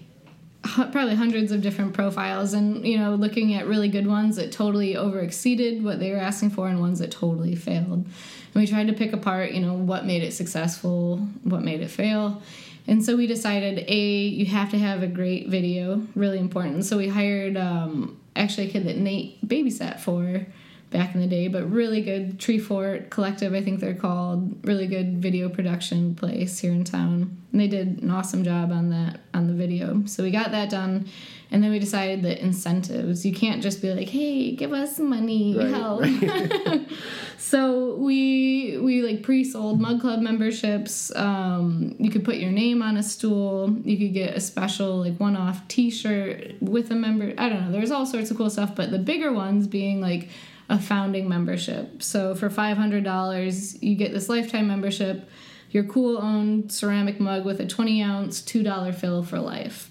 probably 0.63 1.15
hundreds 1.15 1.51
of 1.51 1.61
different 1.61 1.93
profiles, 1.93 2.53
and 2.53 2.85
you 2.85 2.97
know, 2.97 3.15
looking 3.15 3.53
at 3.53 3.67
really 3.67 3.89
good 3.89 4.07
ones 4.07 4.35
that 4.35 4.51
totally 4.51 4.95
over 4.95 5.19
exceeded 5.19 5.83
what 5.83 5.99
they 5.99 6.11
were 6.11 6.17
asking 6.17 6.51
for, 6.51 6.67
and 6.67 6.79
ones 6.79 6.99
that 6.99 7.11
totally 7.11 7.55
failed. 7.55 8.05
And 8.53 8.61
we 8.61 8.67
tried 8.67 8.87
to 8.87 8.93
pick 8.93 9.13
apart, 9.13 9.51
you 9.51 9.61
know, 9.61 9.73
what 9.73 10.05
made 10.05 10.23
it 10.23 10.33
successful, 10.33 11.17
what 11.43 11.63
made 11.63 11.81
it 11.81 11.89
fail. 11.89 12.41
And 12.87 13.03
so 13.05 13.15
we 13.15 13.27
decided, 13.27 13.85
a, 13.87 14.05
you 14.27 14.45
have 14.47 14.71
to 14.71 14.77
have 14.77 15.03
a 15.03 15.07
great 15.07 15.47
video, 15.47 16.01
really 16.15 16.39
important. 16.39 16.83
So 16.83 16.97
we 16.97 17.07
hired 17.07 17.55
um, 17.55 18.19
actually 18.35 18.69
a 18.69 18.71
kid 18.71 18.85
that 18.85 18.97
Nate 18.97 19.47
babysat 19.47 19.99
for 19.99 20.45
back 20.91 21.15
in 21.15 21.21
the 21.21 21.27
day, 21.27 21.47
but 21.47 21.71
really 21.71 22.01
good 22.01 22.39
Tree 22.39 22.59
Fort 22.59 23.09
Collective, 23.09 23.53
I 23.53 23.63
think 23.63 23.79
they're 23.79 23.95
called. 23.95 24.65
Really 24.67 24.87
good 24.87 25.17
video 25.17 25.49
production 25.49 26.13
place 26.15 26.59
here 26.59 26.71
in 26.71 26.83
town. 26.83 27.41
And 27.51 27.59
they 27.59 27.67
did 27.67 28.01
an 28.01 28.11
awesome 28.11 28.43
job 28.43 28.71
on 28.71 28.89
that 28.89 29.21
on 29.33 29.47
the 29.47 29.53
video. 29.53 30.03
So 30.05 30.21
we 30.21 30.31
got 30.31 30.51
that 30.51 30.69
done. 30.69 31.07
And 31.49 31.63
then 31.63 31.71
we 31.71 31.79
decided 31.79 32.21
that 32.23 32.39
incentives. 32.39 33.25
You 33.25 33.33
can't 33.33 33.63
just 33.63 33.81
be 33.81 33.93
like, 33.93 34.09
hey, 34.09 34.55
give 34.55 34.73
us 34.73 34.99
money, 34.99 35.57
Right, 35.57 35.69
help. 35.69 36.03
so 37.37 37.95
we 37.95 38.77
we 38.77 39.01
like 39.01 39.23
pre-sold 39.23 39.81
mug 39.81 39.99
club 39.99 40.21
memberships 40.21 41.13
um, 41.15 41.95
you 41.99 42.09
could 42.09 42.23
put 42.23 42.35
your 42.35 42.51
name 42.51 42.81
on 42.81 42.95
a 42.97 43.03
stool 43.03 43.75
you 43.83 43.97
could 43.97 44.13
get 44.13 44.37
a 44.37 44.39
special 44.39 44.97
like 44.97 45.19
one-off 45.19 45.67
t-shirt 45.67 46.53
with 46.61 46.91
a 46.91 46.95
member 46.95 47.33
i 47.37 47.49
don't 47.49 47.65
know 47.65 47.71
there's 47.71 47.91
all 47.91 48.05
sorts 48.05 48.31
of 48.31 48.37
cool 48.37 48.49
stuff 48.49 48.73
but 48.75 48.91
the 48.91 48.99
bigger 48.99 49.33
ones 49.33 49.67
being 49.67 49.99
like 49.99 50.29
a 50.71 50.79
founding 50.79 51.27
membership 51.29 52.01
so 52.01 52.33
for 52.33 52.49
$500 52.49 53.77
you 53.83 53.95
get 53.95 54.11
this 54.13 54.27
lifetime 54.29 54.67
membership 54.67 55.29
your 55.69 55.83
cool 55.83 56.17
owned 56.17 56.71
ceramic 56.71 57.19
mug 57.19 57.45
with 57.45 57.59
a 57.61 57.67
20 57.67 58.01
ounce 58.01 58.41
$2 58.41 58.95
fill 58.95 59.21
for 59.23 59.39
life 59.39 59.89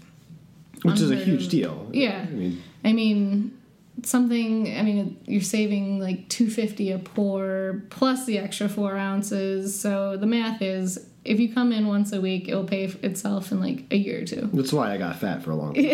Which 0.82 1.00
is 1.00 1.10
a 1.10 1.16
huge 1.16 1.44
of. 1.44 1.50
deal. 1.50 1.90
Yeah. 1.92 2.22
I 2.26 2.30
mean, 2.32 2.62
I 2.84 2.92
mean, 2.94 3.58
something. 4.02 4.78
I 4.78 4.82
mean, 4.82 5.18
you're 5.26 5.42
saving 5.42 6.00
like 6.00 6.28
two 6.30 6.48
fifty 6.48 6.90
a 6.90 6.98
pour 6.98 7.82
plus 7.90 8.24
the 8.24 8.38
extra 8.38 8.66
four 8.66 8.96
ounces. 8.96 9.78
So 9.78 10.16
the 10.16 10.26
math 10.26 10.62
is, 10.62 11.06
if 11.24 11.38
you 11.38 11.52
come 11.52 11.70
in 11.72 11.86
once 11.86 12.12
a 12.12 12.20
week, 12.20 12.48
it 12.48 12.54
will 12.54 12.64
pay 12.64 12.84
itself 12.84 13.52
in 13.52 13.60
like 13.60 13.84
a 13.90 13.96
year 13.96 14.22
or 14.22 14.24
two. 14.24 14.48
that's 14.52 14.72
why 14.72 14.92
I 14.94 14.96
got 14.98 15.16
fat 15.16 15.42
for 15.42 15.50
a 15.50 15.54
long 15.56 15.74
time. 15.74 15.84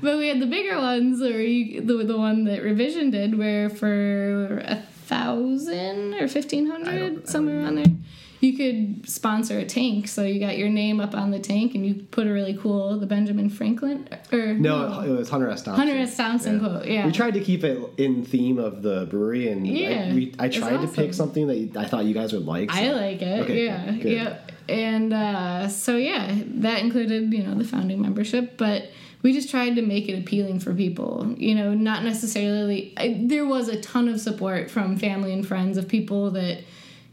But 0.00 0.18
we 0.18 0.28
had 0.28 0.40
the 0.40 0.46
bigger 0.46 0.78
ones, 0.78 1.20
or 1.20 1.42
you, 1.42 1.80
the 1.80 2.04
the 2.04 2.16
one 2.16 2.44
that 2.44 2.62
Revision 2.62 3.10
did, 3.10 3.36
where 3.36 3.68
for 3.68 4.58
a 4.64 4.76
thousand 5.06 6.14
or 6.14 6.28
fifteen 6.28 6.70
I 6.70 6.74
don't- 6.76 6.88
I 6.88 6.90
hundred, 7.00 7.28
somewhere 7.28 7.58
around 7.60 7.74
there, 7.76 7.94
you 8.40 8.56
could 8.56 9.08
sponsor 9.08 9.58
a 9.58 9.64
tank. 9.64 10.06
So 10.06 10.22
you 10.22 10.38
got 10.38 10.58
your 10.58 10.68
name 10.68 11.00
up 11.00 11.14
on 11.14 11.30
the 11.30 11.38
tank, 11.38 11.74
and 11.74 11.84
you 11.84 11.94
put 12.10 12.26
a 12.26 12.32
really 12.32 12.54
cool 12.54 12.98
the 12.98 13.06
Benjamin 13.06 13.50
Franklin 13.50 14.08
or 14.32 14.54
No, 14.54 15.00
it 15.00 15.10
was 15.10 15.28
Hunter 15.28 15.50
S. 15.50 15.62
Thompson. 15.62 15.86
Hunter 15.86 16.00
S. 16.00 16.16
Thompson 16.16 16.60
quote. 16.60 16.86
Yeah, 16.86 17.06
We 17.06 17.12
tried 17.12 17.34
to 17.34 17.40
keep 17.40 17.64
it 17.64 17.78
in 17.96 18.24
theme 18.24 18.58
of 18.58 18.82
the 18.82 19.06
brewery, 19.06 19.48
and 19.48 19.66
Yeah, 19.66 20.08
I, 20.10 20.14
we, 20.14 20.34
I 20.38 20.48
tried 20.48 20.80
to 20.82 20.88
pick 20.88 21.14
something 21.14 21.46
that 21.48 21.76
I 21.76 21.86
thought 21.86 22.04
you 22.04 22.14
guys 22.14 22.32
would 22.32 22.46
like. 22.46 22.70
I 22.72 22.90
like 22.92 23.22
it. 23.22 23.40
Okay, 23.42 23.64
yeah. 23.64 23.92
good. 23.92 24.12
Yep. 24.12 24.52
And 24.68 25.12
uh, 25.14 25.68
so 25.68 25.96
yeah, 25.96 26.34
that 26.44 26.80
included 26.80 27.32
you 27.32 27.42
know 27.42 27.54
the 27.54 27.64
founding 27.64 28.00
membership, 28.00 28.56
but 28.56 28.90
we 29.22 29.32
just 29.32 29.50
tried 29.50 29.74
to 29.76 29.82
make 29.82 30.08
it 30.08 30.16
appealing 30.18 30.60
for 30.60 30.74
people. 30.74 31.34
You 31.36 31.54
know, 31.54 31.74
not 31.74 32.04
necessarily. 32.04 32.94
I, 32.96 33.20
there 33.24 33.46
was 33.46 33.68
a 33.68 33.80
ton 33.80 34.08
of 34.08 34.20
support 34.20 34.70
from 34.70 34.96
family 34.96 35.32
and 35.32 35.46
friends 35.46 35.76
of 35.76 35.88
people 35.88 36.30
that 36.32 36.62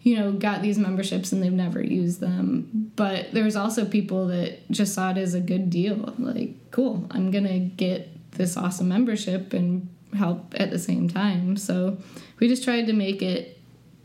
you 0.06 0.16
know 0.16 0.32
got 0.32 0.62
these 0.62 0.78
memberships 0.78 1.32
and 1.32 1.42
they've 1.42 1.52
never 1.52 1.84
used 1.84 2.20
them. 2.20 2.92
But 2.96 3.32
there's 3.34 3.56
also 3.56 3.86
people 3.86 4.28
that 4.28 4.70
just 4.70 4.94
saw 4.94 5.10
it 5.10 5.18
as 5.18 5.34
a 5.34 5.42
good 5.42 5.72
deal. 5.72 6.14
Like, 6.20 6.72
cool, 6.72 7.08
I'm 7.10 7.32
gonna 7.32 7.58
get 7.58 8.32
this 8.32 8.56
awesome 8.56 8.88
membership 8.88 9.52
and 9.52 9.90
help 10.16 10.54
at 10.58 10.70
the 10.70 10.78
same 10.78 11.10
time. 11.10 11.58
So 11.58 11.98
we 12.40 12.48
just 12.48 12.64
tried 12.64 12.86
to 12.86 12.94
make 12.94 13.24
it 13.24 13.60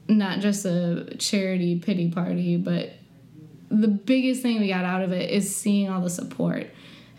not 0.09 0.41
just 0.41 0.65
a 0.65 1.15
charity 1.19 1.79
pity 1.79 2.11
party, 2.11 2.57
but 2.57 2.95
the 3.69 3.87
biggest 3.89 4.41
thing 4.41 4.59
we 4.59 4.69
got 4.69 4.87
out 4.87 5.03
of 5.03 5.13
it 5.13 5.31
is 5.31 5.55
seeing 5.55 5.91
all 5.91 6.01
the 6.01 6.11
support. 6.11 6.67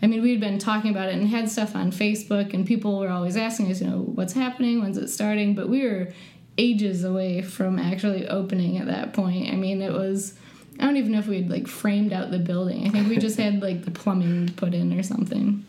I 0.02 0.08
mean, 0.08 0.22
we'd 0.22 0.40
been 0.40 0.58
talking 0.58 0.90
about 0.90 1.08
it 1.08 1.14
and 1.14 1.28
had 1.28 1.48
stuff 1.48 1.76
on 1.76 1.92
Facebook, 1.92 2.52
and 2.52 2.66
people 2.66 2.98
were 2.98 3.08
always 3.08 3.36
asking 3.36 3.70
us, 3.70 3.80
you 3.80 3.86
know, 3.86 3.98
what's 4.00 4.32
happening, 4.32 4.80
when's 4.80 4.98
it 4.98 5.08
starting? 5.08 5.54
But 5.54 5.68
we 5.68 5.84
were 5.86 6.12
ages 6.58 7.04
away 7.04 7.42
from 7.42 7.78
actually 7.78 8.28
opening 8.28 8.78
at 8.78 8.86
that 8.86 9.12
point. 9.12 9.52
I 9.52 9.56
mean, 9.56 9.80
it 9.80 9.92
was, 9.92 10.34
I 10.78 10.84
don't 10.84 10.96
even 10.96 11.12
know 11.12 11.18
if 11.18 11.26
we 11.26 11.40
had 11.40 11.50
like 11.50 11.66
framed 11.66 12.12
out 12.12 12.30
the 12.30 12.38
building. 12.38 12.86
I 12.86 12.90
think 12.90 13.08
we 13.08 13.16
just 13.18 13.38
had 13.38 13.62
like 13.62 13.84
the 13.84 13.90
plumbing 13.90 14.50
put 14.56 14.74
in 14.74 14.98
or 14.98 15.02
something. 15.02 15.64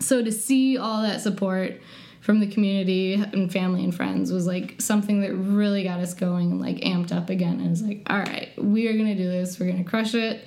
So 0.00 0.22
to 0.22 0.30
see 0.30 0.78
all 0.78 1.02
that 1.02 1.20
support 1.20 1.80
from 2.20 2.40
the 2.40 2.46
community 2.46 3.14
and 3.14 3.50
family 3.50 3.82
and 3.84 3.94
friends 3.94 4.32
was 4.32 4.46
like 4.46 4.80
something 4.80 5.22
that 5.22 5.34
really 5.34 5.84
got 5.84 6.00
us 6.00 6.14
going 6.14 6.50
and 6.52 6.60
like 6.60 6.76
amped 6.78 7.12
up 7.12 7.30
again. 7.30 7.60
And 7.60 7.70
was 7.70 7.82
like, 7.82 8.02
all 8.08 8.18
right, 8.18 8.50
we 8.58 8.86
are 8.88 8.96
gonna 8.96 9.14
do 9.14 9.28
this. 9.28 9.58
We're 9.58 9.70
gonna 9.70 9.84
crush 9.84 10.14
it. 10.14 10.44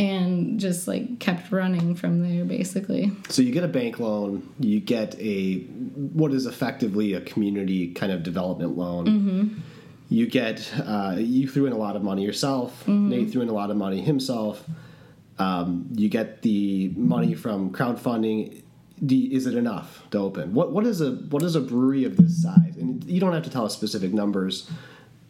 And 0.00 0.58
just 0.58 0.88
like 0.88 1.18
kept 1.18 1.52
running 1.52 1.94
from 1.94 2.26
there 2.26 2.46
basically. 2.46 3.12
So 3.28 3.42
you 3.42 3.52
get 3.52 3.64
a 3.64 3.68
bank 3.68 4.00
loan, 4.00 4.48
you 4.58 4.80
get 4.80 5.14
a 5.20 5.58
what 5.58 6.32
is 6.32 6.46
effectively 6.46 7.12
a 7.12 7.20
community 7.20 7.92
kind 7.92 8.10
of 8.10 8.22
development 8.22 8.78
loan. 8.78 9.06
Mm-hmm. 9.06 9.58
You 10.08 10.26
get 10.26 10.72
uh, 10.78 11.16
you 11.18 11.46
threw 11.46 11.66
in 11.66 11.74
a 11.74 11.76
lot 11.76 11.96
of 11.96 12.02
money 12.02 12.24
yourself. 12.24 12.80
Mm-hmm. 12.80 13.10
Nate 13.10 13.30
threw 13.30 13.42
in 13.42 13.50
a 13.50 13.52
lot 13.52 13.70
of 13.70 13.76
money 13.76 14.00
himself. 14.00 14.64
Um, 15.38 15.86
you 15.92 16.08
get 16.08 16.40
the 16.40 16.92
money 16.96 17.34
from 17.34 17.70
crowdfunding. 17.70 18.62
Is 19.06 19.46
it 19.46 19.54
enough 19.54 20.02
to 20.12 20.18
open? 20.18 20.54
What 20.54 20.72
what 20.72 20.86
is 20.86 21.02
a 21.02 21.12
what 21.28 21.42
is 21.42 21.56
a 21.56 21.60
brewery 21.60 22.04
of 22.04 22.16
this 22.16 22.42
size? 22.42 22.74
And 22.78 23.04
you 23.04 23.20
don't 23.20 23.34
have 23.34 23.44
to 23.44 23.50
tell 23.50 23.66
us 23.66 23.74
specific 23.74 24.14
numbers, 24.14 24.70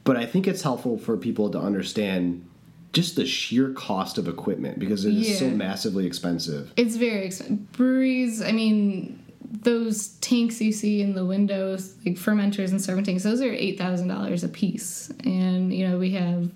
but 0.04 0.16
I 0.16 0.26
think 0.26 0.46
it's 0.46 0.62
helpful 0.62 0.96
for 0.96 1.16
people 1.16 1.50
to 1.50 1.58
understand 1.58 2.46
just 2.92 3.16
the 3.16 3.26
sheer 3.26 3.70
cost 3.70 4.18
of 4.18 4.26
equipment 4.26 4.78
because 4.78 5.04
it 5.04 5.14
is 5.14 5.38
so 5.38 5.48
massively 5.48 6.06
expensive. 6.06 6.72
It's 6.76 6.96
very 6.96 7.26
expensive. 7.26 7.70
Breweries, 7.72 8.42
I 8.42 8.52
mean, 8.52 9.22
those 9.50 10.08
tanks 10.20 10.60
you 10.60 10.72
see 10.72 11.00
in 11.00 11.14
the 11.14 11.24
windows, 11.24 11.94
like 12.04 12.16
fermenters 12.16 12.70
and 12.70 12.82
serving 12.82 13.04
tanks, 13.04 13.22
those 13.22 13.40
are 13.40 13.52
eight 13.52 13.78
thousand 13.78 14.08
dollars 14.08 14.44
a 14.44 14.48
piece, 14.48 15.10
and 15.24 15.72
you 15.72 15.88
know 15.88 15.98
we 15.98 16.10
have 16.12 16.50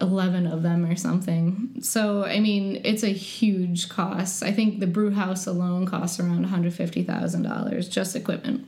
eleven 0.00 0.46
of 0.46 0.62
them 0.62 0.84
or 0.84 0.96
something. 0.96 1.70
So 1.80 2.24
I 2.24 2.40
mean, 2.40 2.80
it's 2.84 3.02
a 3.02 3.12
huge 3.12 3.88
cost. 3.88 4.42
I 4.42 4.52
think 4.52 4.80
the 4.80 4.86
brew 4.86 5.10
house 5.10 5.46
alone 5.46 5.86
costs 5.86 6.20
around 6.20 6.42
one 6.42 6.44
hundred 6.44 6.74
fifty 6.74 7.02
thousand 7.02 7.42
dollars 7.42 7.88
just 7.88 8.14
equipment, 8.14 8.66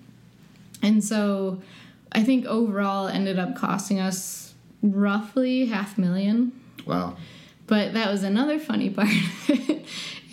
and 0.83 1.05
so 1.05 1.63
I 2.13 2.23
think 2.23 2.47
overall 2.47 3.09
ended 3.09 3.39
up 3.39 3.57
costing 3.57 4.01
us 4.01 4.42
roughly 4.83 5.67
half 5.67 5.97
million. 5.97 6.53
Wow. 6.87 7.17
But 7.67 7.95
that 7.95 8.11
was 8.11 8.23
another 8.23 8.59
funny 8.59 8.91
part 8.91 9.09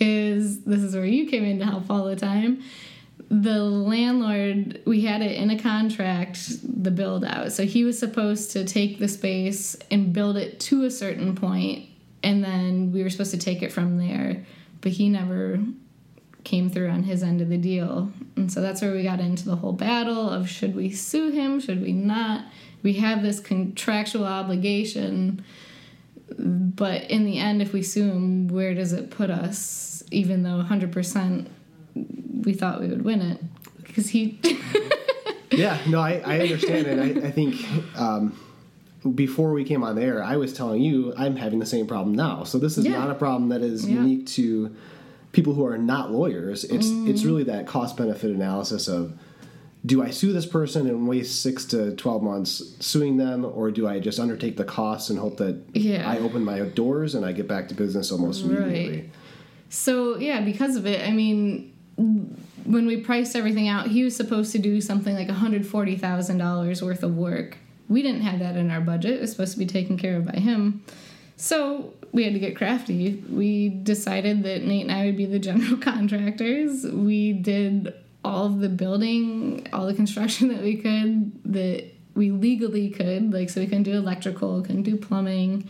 is 0.00 0.62
this 0.64 0.82
is 0.82 0.94
where 0.94 1.04
you 1.04 1.26
came 1.26 1.44
in 1.44 1.58
to 1.60 1.64
help 1.64 1.90
all 1.90 2.04
the 2.04 2.16
time. 2.16 2.62
The 3.30 3.62
landlord, 3.62 4.82
we 4.84 5.02
had 5.02 5.22
it 5.22 5.36
in 5.36 5.50
a 5.50 5.58
contract, 5.58 6.48
the 6.82 6.90
build 6.90 7.24
out. 7.24 7.52
So 7.52 7.64
he 7.64 7.84
was 7.84 7.98
supposed 7.98 8.50
to 8.52 8.64
take 8.64 8.98
the 8.98 9.06
space 9.06 9.76
and 9.90 10.12
build 10.12 10.36
it 10.36 10.58
to 10.60 10.84
a 10.84 10.90
certain 10.90 11.36
point, 11.36 11.88
and 12.24 12.42
then 12.42 12.92
we 12.92 13.04
were 13.04 13.10
supposed 13.10 13.30
to 13.30 13.38
take 13.38 13.62
it 13.62 13.72
from 13.72 13.98
there. 13.98 14.44
But 14.80 14.92
he 14.92 15.08
never 15.08 15.60
came 16.42 16.70
through 16.70 16.88
on 16.88 17.04
his 17.04 17.22
end 17.22 17.40
of 17.40 17.48
the 17.48 17.58
deal. 17.58 18.12
And 18.50 18.54
so 18.56 18.60
that's 18.62 18.82
where 18.82 18.90
we 18.90 19.04
got 19.04 19.20
into 19.20 19.44
the 19.44 19.54
whole 19.54 19.72
battle 19.72 20.28
of 20.28 20.48
should 20.48 20.74
we 20.74 20.90
sue 20.90 21.30
him, 21.30 21.60
should 21.60 21.80
we 21.80 21.92
not? 21.92 22.46
We 22.82 22.94
have 22.94 23.22
this 23.22 23.38
contractual 23.38 24.24
obligation 24.26 25.44
but 26.36 27.04
in 27.10 27.24
the 27.26 27.38
end, 27.38 27.60
if 27.62 27.72
we 27.72 27.82
sue 27.82 28.08
him, 28.10 28.48
where 28.48 28.74
does 28.74 28.92
it 28.92 29.10
put 29.10 29.30
us? 29.30 30.02
Even 30.10 30.42
though 30.42 30.64
100% 30.68 31.46
we 32.44 32.52
thought 32.52 32.80
we 32.80 32.86
would 32.88 33.04
win 33.04 33.20
it. 33.22 33.40
Because 33.84 34.08
he. 34.10 34.40
Yeah, 35.52 35.78
no, 35.88 36.00
I, 36.00 36.22
I 36.24 36.40
understand, 36.40 36.86
it. 36.86 36.98
I, 37.24 37.26
I 37.26 37.30
think 37.32 37.56
um, 37.98 38.38
before 39.16 39.52
we 39.52 39.64
came 39.64 39.82
on 39.82 39.96
there, 39.96 40.22
I 40.22 40.36
was 40.36 40.52
telling 40.52 40.80
you 40.80 41.12
I'm 41.16 41.34
having 41.36 41.58
the 41.58 41.66
same 41.66 41.88
problem 41.88 42.14
now. 42.14 42.44
So 42.44 42.58
this 42.58 42.78
is 42.78 42.86
Yeah. 42.86 42.92
not 42.92 43.10
a 43.10 43.14
problem 43.16 43.48
that 43.48 43.60
is 43.60 43.86
Yeah. 43.88 43.96
unique 43.96 44.26
to 44.28 44.74
people 45.32 45.54
who 45.54 45.64
are 45.66 45.78
not 45.78 46.10
lawyers. 46.12 46.64
It's 46.64 46.88
Mm. 46.88 47.08
it's 47.08 47.24
really 47.24 47.44
that 47.44 47.66
cost 47.66 47.96
benefit 47.96 48.30
analysis 48.30 48.88
of 48.88 49.12
do 49.86 50.02
I 50.02 50.10
sue 50.10 50.32
this 50.34 50.44
person 50.44 50.86
and 50.86 51.08
waste 51.08 51.40
six 51.40 51.64
to 51.66 51.92
twelve 51.96 52.22
months 52.22 52.74
suing 52.80 53.16
them, 53.16 53.44
or 53.46 53.70
do 53.70 53.86
I 53.88 53.98
just 53.98 54.20
undertake 54.20 54.56
the 54.58 54.64
costs 54.64 55.08
and 55.08 55.18
hope 55.18 55.38
that 55.38 55.56
Yeah. 55.72 56.08
I 56.08 56.18
open 56.18 56.44
my 56.44 56.60
doors 56.60 57.14
and 57.14 57.24
I 57.24 57.32
get 57.32 57.48
back 57.48 57.68
to 57.68 57.74
business 57.74 58.12
almost 58.12 58.44
Right. 58.44 58.58
immediately? 58.58 59.10
So, 59.70 60.18
yeah, 60.18 60.40
because 60.44 60.76
of 60.76 60.84
it, 60.84 61.06
I 61.08 61.12
mean, 61.12 61.70
when 61.96 62.86
we 62.86 62.98
priced 62.98 63.34
everything 63.36 63.68
out, 63.68 63.86
he 63.88 64.02
was 64.04 64.14
supposed 64.16 64.52
to 64.52 64.58
do 64.58 64.80
something 64.80 65.14
like 65.14 65.28
$140,000 65.28 66.82
worth 66.82 67.02
of 67.02 67.16
work. 67.16 67.56
We 67.88 68.02
didn't 68.02 68.22
have 68.22 68.38
that 68.40 68.56
in 68.56 68.70
our 68.70 68.80
budget. 68.80 69.12
It 69.14 69.20
was 69.20 69.30
supposed 69.30 69.52
to 69.52 69.58
be 69.58 69.66
taken 69.66 69.96
care 69.96 70.16
of 70.16 70.26
by 70.26 70.38
him. 70.40 70.82
So 71.40 71.94
we 72.12 72.22
had 72.22 72.34
to 72.34 72.38
get 72.38 72.54
crafty. 72.54 73.14
We 73.30 73.70
decided 73.70 74.42
that 74.42 74.62
Nate 74.62 74.82
and 74.82 74.92
I 74.92 75.06
would 75.06 75.16
be 75.16 75.24
the 75.24 75.38
general 75.38 75.76
contractors. 75.80 76.84
We 76.84 77.32
did 77.32 77.94
all 78.22 78.44
of 78.44 78.60
the 78.60 78.68
building, 78.68 79.66
all 79.72 79.86
the 79.86 79.94
construction 79.94 80.48
that 80.48 80.62
we 80.62 80.76
could, 80.76 81.32
that 81.50 81.86
we 82.14 82.30
legally 82.30 82.90
could. 82.90 83.32
Like, 83.32 83.48
so 83.48 83.62
we 83.62 83.66
couldn't 83.66 83.84
do 83.84 83.94
electrical, 83.94 84.60
couldn't 84.60 84.82
do 84.82 84.98
plumbing, 84.98 85.66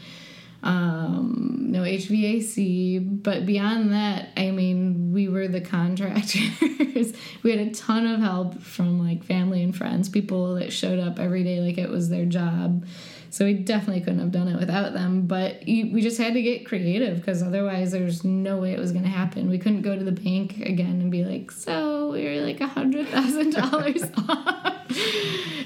um, 0.64 1.66
no 1.68 1.82
HVAC. 1.82 3.22
But 3.22 3.46
beyond 3.46 3.92
that, 3.92 4.30
I 4.36 4.50
mean, 4.50 5.12
we 5.12 5.28
were 5.28 5.46
the 5.46 5.60
contractors. 5.76 7.14
we 7.44 7.50
had 7.52 7.60
a 7.60 7.70
ton 7.70 8.08
of 8.08 8.18
help 8.18 8.60
from 8.60 8.98
like 8.98 9.22
family 9.22 9.62
and 9.62 9.76
friends, 9.76 10.08
people 10.08 10.56
that 10.56 10.72
showed 10.72 10.98
up 10.98 11.20
every 11.20 11.44
day 11.44 11.60
like 11.60 11.78
it 11.78 11.90
was 11.90 12.08
their 12.08 12.26
job. 12.26 12.84
So 13.30 13.44
we 13.44 13.54
definitely 13.54 14.00
couldn't 14.00 14.18
have 14.18 14.32
done 14.32 14.48
it 14.48 14.58
without 14.58 14.92
them. 14.92 15.26
But 15.26 15.66
you, 15.68 15.92
we 15.92 16.02
just 16.02 16.18
had 16.18 16.34
to 16.34 16.42
get 16.42 16.66
creative 16.66 17.16
because 17.18 17.42
otherwise 17.42 17.92
there's 17.92 18.24
no 18.24 18.58
way 18.58 18.72
it 18.72 18.78
was 18.80 18.90
going 18.92 19.04
to 19.04 19.10
happen. 19.10 19.48
We 19.48 19.58
couldn't 19.58 19.82
go 19.82 19.96
to 19.96 20.04
the 20.04 20.12
bank 20.12 20.58
again 20.60 21.00
and 21.00 21.10
be 21.10 21.24
like, 21.24 21.50
so 21.52 22.10
we 22.10 22.24
were 22.24 22.40
like 22.44 22.60
a 22.60 22.66
hundred 22.66 23.06
thousand 23.08 23.50
dollars 23.52 24.02
off, 24.28 24.74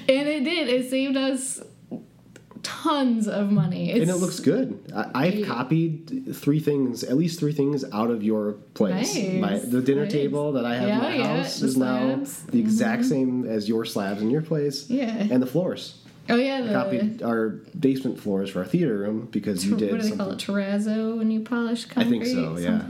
and 0.07 0.27
it 0.29 0.43
did. 0.43 0.69
It 0.69 0.89
saved 0.89 1.17
us 1.17 1.61
tons 2.61 3.27
of 3.27 3.51
money. 3.51 3.91
It's, 3.91 4.01
And 4.01 4.09
it 4.09 4.15
looks 4.15 4.39
good. 4.39 4.91
I, 4.95 5.25
I've 5.27 5.35
Yeah. 5.35 5.45
copied 5.47 6.35
three 6.35 6.59
things, 6.59 7.03
at 7.03 7.15
least 7.17 7.39
three 7.39 7.53
things, 7.53 7.83
out 7.93 8.09
of 8.09 8.23
your 8.23 8.53
place. 8.73 9.15
Nice, 9.15 9.33
My, 9.33 9.57
the 9.59 9.81
dinner 9.81 10.03
nice. 10.03 10.11
table 10.11 10.51
that 10.53 10.65
I 10.65 10.75
have 10.75 10.87
Yeah, 10.87 11.07
in 11.11 11.19
my 11.21 11.27
house 11.27 11.61
is 11.61 11.77
now 11.77 11.97
slabs. 12.15 12.43
the 12.43 12.59
exact 12.59 13.01
mm-hmm. 13.03 13.09
same 13.09 13.45
as 13.47 13.69
your 13.69 13.85
slabs 13.85 14.21
in 14.21 14.29
your 14.31 14.41
place. 14.41 14.89
Yeah. 14.89 15.09
And 15.29 15.41
the 15.41 15.47
floors. 15.47 15.95
Oh 16.27 16.35
yeah, 16.35 16.61
the 16.61 16.73
copied 16.73 17.21
our 17.21 17.49
basement 17.79 18.19
floors 18.19 18.49
for 18.49 18.59
our 18.59 18.65
theater 18.65 18.97
room 18.97 19.27
because 19.31 19.65
you 19.65 19.75
did. 19.75 19.91
what 19.91 20.01
do 20.01 20.09
they 20.09 20.15
call 20.15 20.31
it? 20.31 20.39
Terrazzo 20.39 21.17
when 21.17 21.29
you 21.29 21.41
polish 21.41 21.85
I 21.95 22.03
think 22.03 22.25
so, 22.25 22.57
yeah. 22.57 22.81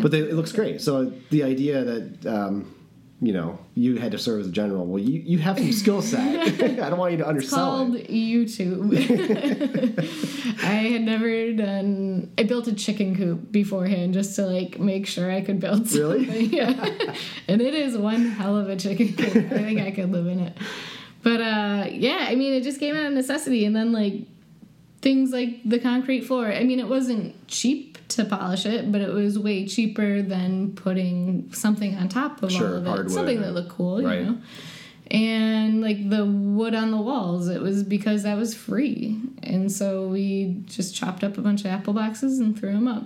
But 0.00 0.10
they, 0.12 0.20
it 0.20 0.34
looks 0.34 0.52
great. 0.52 0.80
So 0.80 1.12
the 1.30 1.42
idea 1.42 1.84
that 1.84 2.26
um, 2.26 2.74
you 3.20 3.34
know 3.34 3.58
you 3.74 3.96
had 3.96 4.12
to 4.12 4.18
serve 4.18 4.40
as 4.40 4.46
a 4.46 4.50
general, 4.50 4.86
well, 4.86 5.02
you, 5.02 5.20
you 5.20 5.38
have 5.38 5.58
some 5.58 5.72
skill 5.72 6.00
set. 6.00 6.60
I 6.80 6.88
don't 6.88 6.98
want 6.98 7.12
you 7.12 7.18
to 7.18 7.28
undersell 7.28 7.58
called 7.58 7.96
it. 7.96 8.08
YouTube. 8.08 8.94
I 10.62 10.74
had 10.74 11.02
never 11.02 11.52
done. 11.52 12.32
I 12.38 12.44
built 12.44 12.66
a 12.66 12.74
chicken 12.74 13.14
coop 13.14 13.52
beforehand 13.52 14.14
just 14.14 14.36
to 14.36 14.46
like 14.46 14.78
make 14.78 15.06
sure 15.06 15.30
I 15.30 15.42
could 15.42 15.60
build 15.60 15.86
something. 15.88 16.26
Really? 16.28 16.44
Yeah, 16.46 16.94
and 17.46 17.60
it 17.60 17.74
is 17.74 17.98
one 17.98 18.24
hell 18.30 18.56
of 18.56 18.70
a 18.70 18.76
chicken 18.76 19.14
coop. 19.14 19.36
I 19.52 19.62
think 19.64 19.80
I 19.80 19.90
could 19.90 20.10
live 20.12 20.26
in 20.26 20.40
it. 20.40 20.56
But 21.22 21.40
uh, 21.40 21.86
yeah, 21.90 22.26
I 22.28 22.34
mean, 22.34 22.52
it 22.54 22.62
just 22.62 22.80
came 22.80 22.94
out 22.96 23.04
of 23.06 23.12
necessity, 23.12 23.64
and 23.64 23.74
then 23.76 23.92
like 23.92 24.14
things 25.02 25.32
like 25.32 25.60
the 25.64 25.78
concrete 25.78 26.22
floor. 26.22 26.46
I 26.52 26.62
mean, 26.64 26.78
it 26.80 26.88
wasn't 26.88 27.46
cheap 27.48 27.98
to 28.08 28.24
polish 28.24 28.66
it, 28.66 28.90
but 28.90 29.00
it 29.00 29.12
was 29.12 29.38
way 29.38 29.66
cheaper 29.66 30.20
than 30.22 30.72
putting 30.74 31.52
something 31.52 31.96
on 31.96 32.08
top 32.08 32.42
of 32.42 32.50
Sure, 32.50 32.68
all 32.68 32.74
of 32.76 32.84
it. 32.84 32.88
hardwood 32.88 33.10
Something 33.12 33.40
that 33.42 33.52
looked 33.52 33.70
cool, 33.70 34.02
right. 34.02 34.20
you 34.20 34.24
know 34.26 34.38
and 35.12 35.80
like 35.82 36.08
the 36.08 36.24
wood 36.24 36.72
on 36.72 36.92
the 36.92 36.96
walls 36.96 37.48
it 37.48 37.60
was 37.60 37.82
because 37.82 38.22
that 38.22 38.36
was 38.36 38.54
free 38.54 39.20
and 39.42 39.72
so 39.72 40.06
we 40.06 40.62
just 40.66 40.94
chopped 40.94 41.24
up 41.24 41.36
a 41.36 41.40
bunch 41.40 41.62
of 41.62 41.66
apple 41.66 41.92
boxes 41.92 42.38
and 42.38 42.56
threw 42.56 42.70
them 42.70 42.86
up 42.86 43.04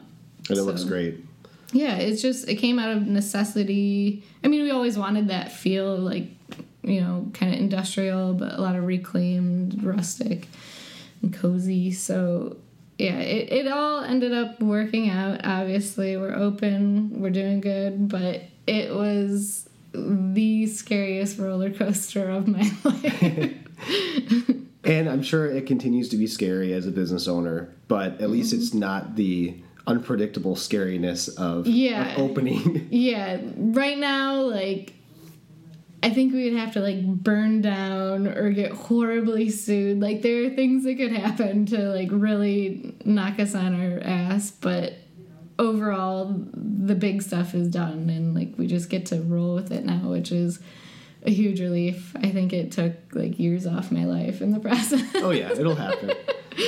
And 0.51 0.59
it 0.59 0.63
looks 0.65 0.85
great. 0.85 1.25
yeah 1.73 1.97
it's 1.97 2.21
just 2.21 2.47
it 2.47 2.57
came 2.57 2.79
out 2.79 2.95
of 2.95 3.07
necessity 3.07 4.23
i 4.45 4.49
mean 4.49 4.63
we 4.65 4.71
always 4.71 4.99
wanted 4.99 5.29
that 5.29 5.51
feel 5.51 5.97
like 5.97 6.27
you 6.85 7.01
know 7.01 7.27
kind 7.35 7.53
of 7.55 7.59
industrial 7.59 8.35
but 8.35 8.53
a 8.55 8.61
lot 8.61 8.77
of 8.77 8.85
reclaimed 8.85 9.83
rustic 9.83 10.47
and 11.23 11.33
cozy 11.33 11.91
so 11.91 12.57
yeah 12.99 13.19
it, 13.19 13.53
it 13.53 13.69
all 13.73 14.03
ended 14.05 14.33
up 14.33 14.61
working 14.61 15.09
out 15.11 15.41
obviously 15.45 16.17
we're 16.17 16.35
open 16.35 17.21
we're 17.21 17.31
doing 17.31 17.61
good 17.61 18.09
but 18.09 18.43
it 18.67 18.95
was 18.95 19.69
the 19.93 20.67
scariest 20.67 21.39
roller 21.39 21.71
coaster 21.71 22.29
of 22.29 22.47
my 22.49 22.71
life 22.85 23.55
And 24.87 25.09
I'm 25.09 25.23
sure 25.23 25.47
it 25.47 25.67
continues 25.67 26.11
to 26.11 26.17
be 26.19 26.27
scary 26.27 26.75
as 26.75 26.87
a 26.87 26.91
business 26.91 27.27
owner, 27.27 27.73
but 27.89 28.21
at 28.21 28.29
least 28.29 28.53
Mm-hmm. 28.53 28.63
it's 28.63 28.75
not 28.75 29.17
the 29.17 29.57
unpredictable 29.87 30.57
scariness 30.57 31.35
of, 31.39 31.67
Yeah. 31.67 32.13
of 32.13 32.19
opening. 32.19 32.87
Yeah, 32.91 33.41
right 33.57 33.97
now, 33.97 34.43
like, 34.43 34.93
I 36.05 36.11
think 36.11 36.33
we 36.35 36.45
would 36.51 36.59
have 36.59 36.73
to 36.75 36.81
like 36.81 37.03
burn 37.05 37.63
down 37.63 38.27
or 38.27 38.51
get 38.51 38.73
horribly 38.73 39.49
sued. 39.49 40.01
Like, 40.01 40.21
there 40.23 40.45
are 40.45 40.51
things 40.51 40.85
that 40.85 40.97
could 40.97 41.13
happen 41.13 41.65
to 41.67 41.79
like 41.91 42.09
really 42.13 42.95
knock 43.05 43.41
us 43.41 43.55
on 43.55 43.75
our 43.81 44.01
ass, 44.01 44.51
but 44.51 44.93
overall, 45.59 46.35
the 46.55 46.95
big 46.95 47.23
stuff 47.23 47.55
is 47.55 47.69
done, 47.69 48.11
and 48.11 48.35
like 48.35 48.55
we 48.59 48.67
just 48.67 48.91
get 48.91 49.07
to 49.07 49.21
roll 49.23 49.55
with 49.55 49.73
it 49.73 49.85
now, 49.85 50.11
which 50.11 50.31
is 50.33 50.61
a 51.23 51.31
huge 51.31 51.61
relief. 51.61 52.15
I 52.17 52.31
think 52.31 52.53
it 52.53 52.73
took 52.73 52.93
like 53.13 53.39
years 53.39 53.67
off 53.67 53.91
my 53.91 54.05
life 54.05 54.43
in 54.43 54.51
the 54.53 54.61
process. 54.69 55.03
oh 55.17 55.31
yeah, 55.31 55.53
it'll 55.53 55.75
happen. 55.75 56.13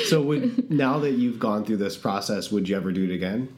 So 0.07 0.21
would 0.23 0.71
now 0.71 0.99
that 1.01 1.13
you've 1.13 1.39
gone 1.39 1.65
through 1.65 1.77
this 1.79 1.97
process, 1.97 2.51
would 2.51 2.69
you 2.69 2.77
ever 2.77 2.91
do 2.93 3.05
it 3.05 3.11
again? 3.15 3.55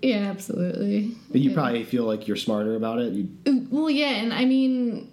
Yeah, 0.00 0.30
absolutely. 0.30 1.16
But 1.30 1.40
you 1.40 1.50
Yeah. 1.50 1.54
probably 1.56 1.84
feel 1.84 2.04
like 2.04 2.28
you're 2.28 2.36
smarter 2.36 2.76
about 2.76 3.00
it. 3.00 3.12
You, 3.12 3.28
Well, 3.70 3.90
yeah, 3.90 4.10
and 4.22 4.32
I 4.32 4.44
mean, 4.44 5.10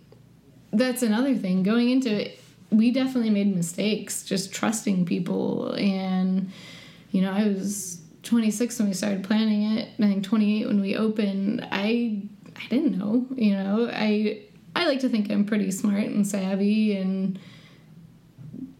that's 0.77 1.03
another 1.03 1.35
thing. 1.35 1.63
Going 1.63 1.89
into 1.89 2.09
it, 2.09 2.39
we 2.69 2.91
definitely 2.91 3.29
made 3.29 3.55
mistakes 3.55 4.23
just 4.23 4.53
trusting 4.53 5.05
people. 5.05 5.73
And, 5.73 6.51
you 7.11 7.21
know, 7.21 7.31
I 7.31 7.47
was 7.47 8.01
26 8.23 8.79
when 8.79 8.87
we 8.89 8.93
started 8.93 9.23
planning 9.23 9.77
it. 9.77 9.89
and 9.97 10.05
I 10.05 10.09
think 10.09 10.23
28 10.23 10.67
when 10.67 10.81
we 10.81 10.95
opened. 10.95 11.67
I 11.71 12.23
I 12.55 12.67
didn't 12.69 12.97
know, 12.97 13.25
you 13.35 13.51
know. 13.51 13.89
I 13.91 14.41
I 14.75 14.87
like 14.87 14.99
to 15.01 15.09
think 15.09 15.29
I'm 15.29 15.45
pretty 15.45 15.71
smart 15.71 16.03
and 16.03 16.27
savvy 16.27 16.97
and 16.97 17.39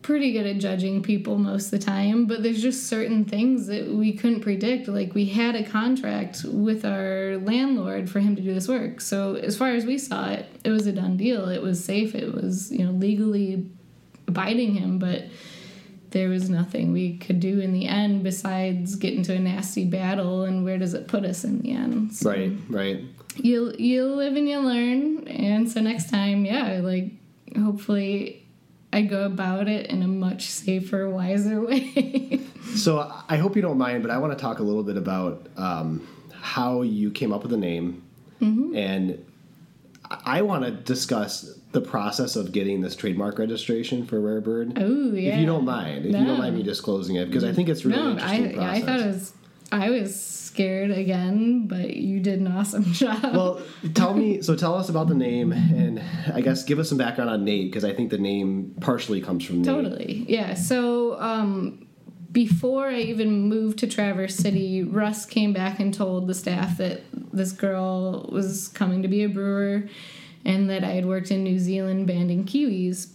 pretty 0.06 0.32
good 0.34 0.46
at 0.46 0.60
judging 0.60 1.02
people 1.02 1.40
most 1.40 1.66
of 1.66 1.72
the 1.72 1.80
time, 1.80 2.28
but 2.28 2.44
there's 2.44 2.62
just 2.62 2.86
certain 2.86 3.26
things 3.26 3.66
that 3.66 3.88
we 3.88 4.14
couldn't 4.14 4.42
predict. 4.42 4.88
Like 4.88 5.16
we 5.16 5.26
had 5.26 5.56
a 5.56 5.64
contract 5.64 6.44
with 6.44 6.86
our 6.86 7.38
landlord 7.38 8.08
for 8.08 8.20
him 8.20 8.36
to 8.36 8.42
do 8.44 8.54
this 8.54 8.68
work. 8.68 9.02
So 9.02 9.34
as 9.34 9.58
far 9.58 9.70
as 9.70 9.84
we 9.84 9.98
saw 9.98 10.30
it, 10.30 10.46
it 10.64 10.70
was 10.70 10.86
a 10.86 10.92
done 10.92 11.18
deal. 11.18 11.50
It 11.50 11.64
was 11.64 11.84
safe. 11.84 12.14
It 12.14 12.36
was, 12.36 12.72
you 12.72 12.86
know, 12.86 12.92
legally 12.92 13.68
abiding 14.28 14.76
him, 14.76 15.00
but 15.00 15.24
there 16.12 16.30
was 16.30 16.52
nothing 16.52 16.94
we 16.94 17.18
could 17.18 17.40
do 17.40 17.60
in 17.60 17.74
the 17.74 17.88
end 17.88 18.22
besides 18.24 18.96
get 18.98 19.16
into 19.16 19.34
a 19.34 19.40
nasty 19.40 19.86
battle 19.86 20.44
and 20.44 20.64
where 20.64 20.78
does 20.78 20.94
it 20.94 21.08
put 21.08 21.26
us 21.26 21.44
in 21.44 21.62
the 21.62 21.72
end? 21.72 22.14
So 22.14 22.30
right, 22.30 22.52
right. 22.70 23.02
you 23.38 23.74
you 23.80 24.06
live 24.06 24.36
and 24.36 24.48
you 24.48 24.60
learn 24.60 25.28
and 25.28 25.70
so 25.70 25.82
next 25.82 26.10
time 26.10 26.46
yeah 26.46 26.80
like 26.82 27.12
hopefully 27.58 28.45
i 28.96 29.02
go 29.02 29.26
about 29.26 29.68
it 29.68 29.84
in 29.94 30.02
a 30.02 30.08
much 30.08 30.44
safer 30.50 31.10
wiser 31.10 31.62
way 31.62 32.40
So 32.76 32.92
I 33.30 33.38
hope 33.38 33.56
you 33.56 33.62
don't 33.62 33.78
mind, 33.78 34.02
but 34.04 34.12
I 34.12 34.18
want 34.18 34.34
to 34.38 34.42
talk 34.42 34.60
a 34.60 34.64
little 34.64 34.84
bit 34.84 34.98
about 34.98 35.48
um, 35.56 36.06
how 36.34 36.82
you 36.82 37.10
came 37.12 37.32
up 37.32 37.42
with 37.44 37.52
the 37.52 37.58
name, 37.72 38.02
Mm-hmm. 38.42 38.76
and 38.76 39.26
I 40.26 40.42
want 40.42 40.66
to 40.66 40.72
discuss 40.72 41.58
the 41.72 41.80
process 41.82 42.36
of 42.36 42.52
getting 42.52 42.82
this 42.82 42.96
trademark 42.96 43.40
registration 43.40 44.06
for 44.06 44.20
Rare 44.20 44.42
Bird. 44.42 44.74
oh 44.78 45.14
yeah 45.14 45.34
If 45.36 45.40
you 45.40 45.46
don't 45.46 45.64
mind, 45.66 46.06
if 46.06 46.12
you 46.20 46.26
don't 46.26 46.38
mind 46.40 46.56
me 46.56 46.64
disclosing 46.64 47.16
it, 47.16 47.28
because 47.28 47.44
I 47.46 47.54
think 47.54 47.70
it's 47.70 47.86
really 47.86 48.02
no 48.04 48.12
interesting 48.12 48.60
i 48.60 48.82
process. 48.82 48.86
thought 48.86 49.00
it 49.00 49.06
was 49.08 49.34
i 49.72 49.90
was 49.90 50.45
scared 50.56 50.90
again 50.90 51.68
but 51.68 51.98
you 51.98 52.22
did 52.22 52.40
an 52.40 52.48
awesome 52.48 52.86
job 52.94 53.22
Well, 53.24 53.62
tell 53.94 54.14
me. 54.14 54.42
So 54.42 54.56
tell 54.56 54.76
us 54.76 54.88
about 54.88 55.10
the 55.10 55.16
name, 55.16 55.52
and 55.52 56.02
I 56.34 56.40
guess 56.40 56.64
give 56.64 56.80
us 56.80 56.88
some 56.88 56.98
background 56.98 57.30
on 57.30 57.44
Nate 57.44 57.70
because 57.70 57.84
I 57.84 57.94
think 57.94 58.10
the 58.10 58.18
name 58.18 58.74
partially 58.80 59.20
comes 59.22 59.44
from 59.44 59.58
Nate. 59.58 59.66
Totally. 59.66 60.26
Yeah. 60.30 60.54
So 60.54 61.20
um, 61.20 61.88
before 62.32 62.88
I 62.88 63.00
even 63.00 63.50
moved 63.50 63.80
to 63.80 63.88
Traverse 63.88 64.36
City, 64.36 64.82
Russ 64.84 65.26
came 65.26 65.52
back 65.52 65.82
and 65.82 65.94
told 65.94 66.28
the 66.28 66.34
staff 66.34 66.78
that 66.78 67.02
this 67.34 67.52
girl 67.52 68.30
was 68.32 68.70
coming 68.70 69.02
to 69.02 69.10
be 69.10 69.24
a 69.24 69.30
brewer 69.30 69.90
and 70.46 70.70
that 70.70 70.86
I 70.86 70.92
had 70.92 71.06
worked 71.06 71.32
in 71.32 71.44
New 71.44 71.60
Zealand 71.60 72.08
banding 72.08 72.46
kiwis. 72.46 73.12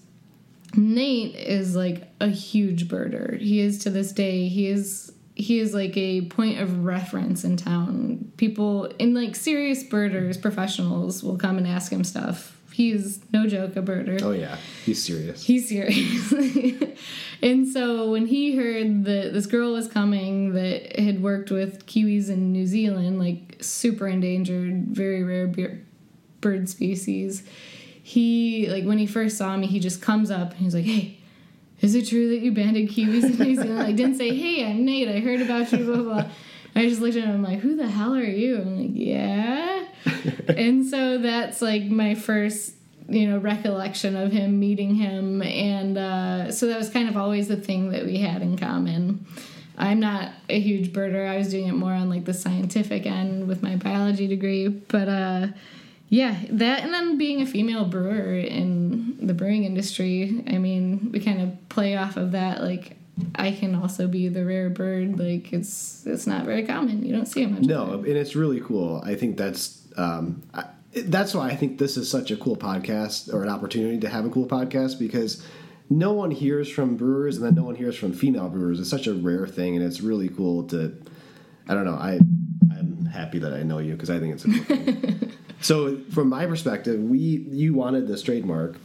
Nate 0.77 1.35
is 1.37 1.75
like 1.75 2.13
a 2.21 2.29
huge 2.29 2.87
birder. 2.89 3.41
He 3.41 3.61
is 3.61 3.79
to 3.79 3.91
this 3.91 4.13
day. 4.13 4.49
He 4.49 4.67
is 4.67 5.13
he 5.41 5.59
is 5.59 5.75
like 5.75 5.97
a 5.97 6.23
point 6.23 6.61
of 6.61 6.85
reference 6.85 7.45
in 7.45 7.57
town. 7.57 8.33
People 8.37 8.85
in 8.99 9.15
like 9.15 9.35
serious 9.35 9.83
birders, 9.83 10.37
professionals 10.37 11.23
will 11.23 11.39
come 11.39 11.59
and 11.59 11.67
ask 11.67 11.91
him 11.91 12.05
stuff. 12.05 12.57
He's 12.73 13.21
no 13.33 13.47
joke 13.47 13.77
a 13.77 13.83
birder. 13.83 14.23
Oh 14.23 14.31
yeah, 14.31 14.57
he's 14.85 15.03
serious. 15.03 15.45
He's 15.45 15.69
serious. 15.69 16.33
and 17.43 17.69
so 17.69 18.11
when 18.11 18.27
he 18.27 18.57
heard 18.57 19.05
that 19.05 19.33
this 19.33 19.47
girl 19.47 19.73
was 19.73 19.89
coming 19.89 20.53
that 20.55 20.99
had 20.99 21.23
worked 21.23 21.51
with 21.51 21.87
kiwis 21.87 22.29
in 22.29 22.53
New 22.53 22.67
Zealand, 22.67 23.19
like 23.19 23.57
super 23.61 24.07
endangered, 24.07 24.87
very 24.87 25.23
rare 25.23 25.47
bir- 25.47 25.85
bird 26.41 26.69
species, 26.69 27.43
he 28.03 28.69
like 28.69 28.85
when 28.85 28.99
he 28.99 29.07
first 29.07 29.37
saw 29.37 29.57
me, 29.57 29.67
he 29.67 29.81
just 29.81 30.01
comes 30.01 30.31
up 30.31 30.53
and 30.53 30.61
he's 30.61 30.75
like, 30.75 30.85
"Hey, 30.85 31.20
is 31.81 31.95
it 31.95 32.09
true 32.09 32.29
that 32.31 32.41
you 32.41 32.53
banded 32.53 32.89
kiwis 32.91 33.25
in 33.25 33.39
New 33.39 33.57
Zealand?" 33.57 33.83
I 33.83 33.93
didn't 33.93 34.17
say, 34.17 34.35
"Hey, 34.35 34.65
I'm 34.69 34.85
Nate. 34.85 35.09
I 35.09 35.21
heard 35.21 35.41
about 35.41 35.71
you." 35.73 35.85
Blah 35.85 36.03
blah. 36.03 36.31
I 36.75 36.89
just 36.89 37.01
looked 37.01 37.17
at 37.17 37.25
him. 37.25 37.31
I'm 37.31 37.43
like, 37.43 37.61
"Who 37.61 37.77
the 37.77 37.89
hell 37.89 38.15
are 38.15 38.23
you?" 38.23 38.59
I'm 38.59 38.79
like, 38.79 38.91
"Yeah." 38.93 39.85
and 40.49 40.87
so 40.87 41.19
that's 41.19 41.61
like 41.61 41.85
my 41.85 42.15
first 42.15 42.75
you 43.09 43.29
know 43.29 43.39
recollection 43.39 44.17
of 44.17 44.33
him 44.33 44.59
meeting 44.61 44.95
him 44.95 45.43
and 45.43 45.99
uh, 45.99 46.53
so 46.53 46.67
that 46.67 46.79
was 46.79 46.89
kind 46.89 47.09
of 47.09 47.17
always 47.17 47.49
the 47.49 47.57
thing 47.57 47.91
that 47.91 48.05
we 48.05 48.19
had 48.19 48.41
in 48.41 48.57
common 48.57 49.27
i'm 49.77 49.99
not 50.01 50.33
a 50.49 50.61
huge 50.61 50.93
birder 50.93 51.29
i 51.29 51.37
was 51.37 51.51
doing 51.51 51.67
it 51.67 51.73
more 51.73 51.93
on 51.93 52.09
like 52.09 52.25
the 52.25 52.35
scientific 52.35 53.07
end 53.07 53.49
with 53.49 53.63
my 53.63 53.77
biology 53.77 54.27
degree 54.27 54.69
but 54.69 55.09
uh, 55.09 55.47
yeah 56.11 56.37
that 56.51 56.83
and 56.83 56.93
then 56.93 57.17
being 57.17 57.41
a 57.41 57.47
female 57.47 57.85
brewer 57.87 58.35
in 58.39 59.17
the 59.27 59.33
brewing 59.33 59.65
industry 59.65 60.45
i 60.49 60.59
mean 60.59 61.11
we 61.13 61.21
kind 61.21 61.41
of 61.41 61.69
play 61.71 61.97
off 61.97 62.17
of 62.17 62.33
that 62.33 62.61
like 62.63 62.97
i 63.37 63.51
can 63.53 63.75
also 63.75 64.07
be 64.07 64.29
the 64.29 64.45
rare 64.45 64.69
bird 64.69 65.19
like 65.19 65.53
it's 65.53 66.05
it's 66.07 66.27
not 66.27 66.45
very 66.45 66.65
common 66.67 67.03
you 67.05 67.15
don't 67.15 67.27
see 67.27 67.43
it 67.43 67.51
much 67.51 67.63
No, 67.63 67.95
and 67.95 68.07
it's 68.07 68.35
really 68.35 68.61
cool. 68.61 69.01
I 69.05 69.15
think 69.15 69.37
that's 69.37 69.81
um, 69.97 70.43
I, 70.55 70.65
that's 70.93 71.35
why 71.35 71.49
I 71.49 71.57
think 71.57 71.79
this 71.79 71.97
is 71.97 72.11
such 72.11 72.31
a 72.31 72.37
cool 72.37 72.57
podcast 72.57 73.33
or 73.33 73.43
an 73.43 73.49
opportunity 73.49 73.99
to 74.01 74.09
have 74.09 74.25
a 74.25 74.31
cool 74.31 74.47
podcast 74.47 74.99
because 74.99 75.45
no 75.89 76.13
one 76.13 76.31
hears 76.31 76.69
from 76.71 76.97
brewers 76.97 77.37
and 77.37 77.45
then 77.45 77.55
no 77.55 77.65
one 77.65 77.75
hears 77.75 77.97
from 77.97 78.13
female 78.13 78.49
brewers. 78.49 78.81
It's 78.81 78.91
such 78.91 79.07
a 79.07 79.15
rare 79.15 79.47
thing, 79.47 79.77
and 79.77 79.85
it's 79.85 80.01
really 80.01 80.29
cool 80.29 80.65
to. 80.69 80.97
I 81.69 81.75
don't 81.75 81.85
know. 81.85 81.95
I 81.95 82.19
I'm 82.77 83.05
happy 83.07 83.39
that 83.41 83.53
I 83.53 83.63
know 83.63 83.79
you 83.79 83.93
because 83.93 84.11
I 84.11 84.19
think 84.19 84.35
it's 84.35 84.45
a 84.45 84.49
cool 84.49 84.65
thing. 84.65 85.33
So 85.61 85.99
from 86.11 86.29
my 86.29 86.47
perspective, 86.47 87.01
we 87.01 87.19
you 87.19 87.75
wanted 87.75 88.09
this 88.09 88.23
trademark. 88.23 88.77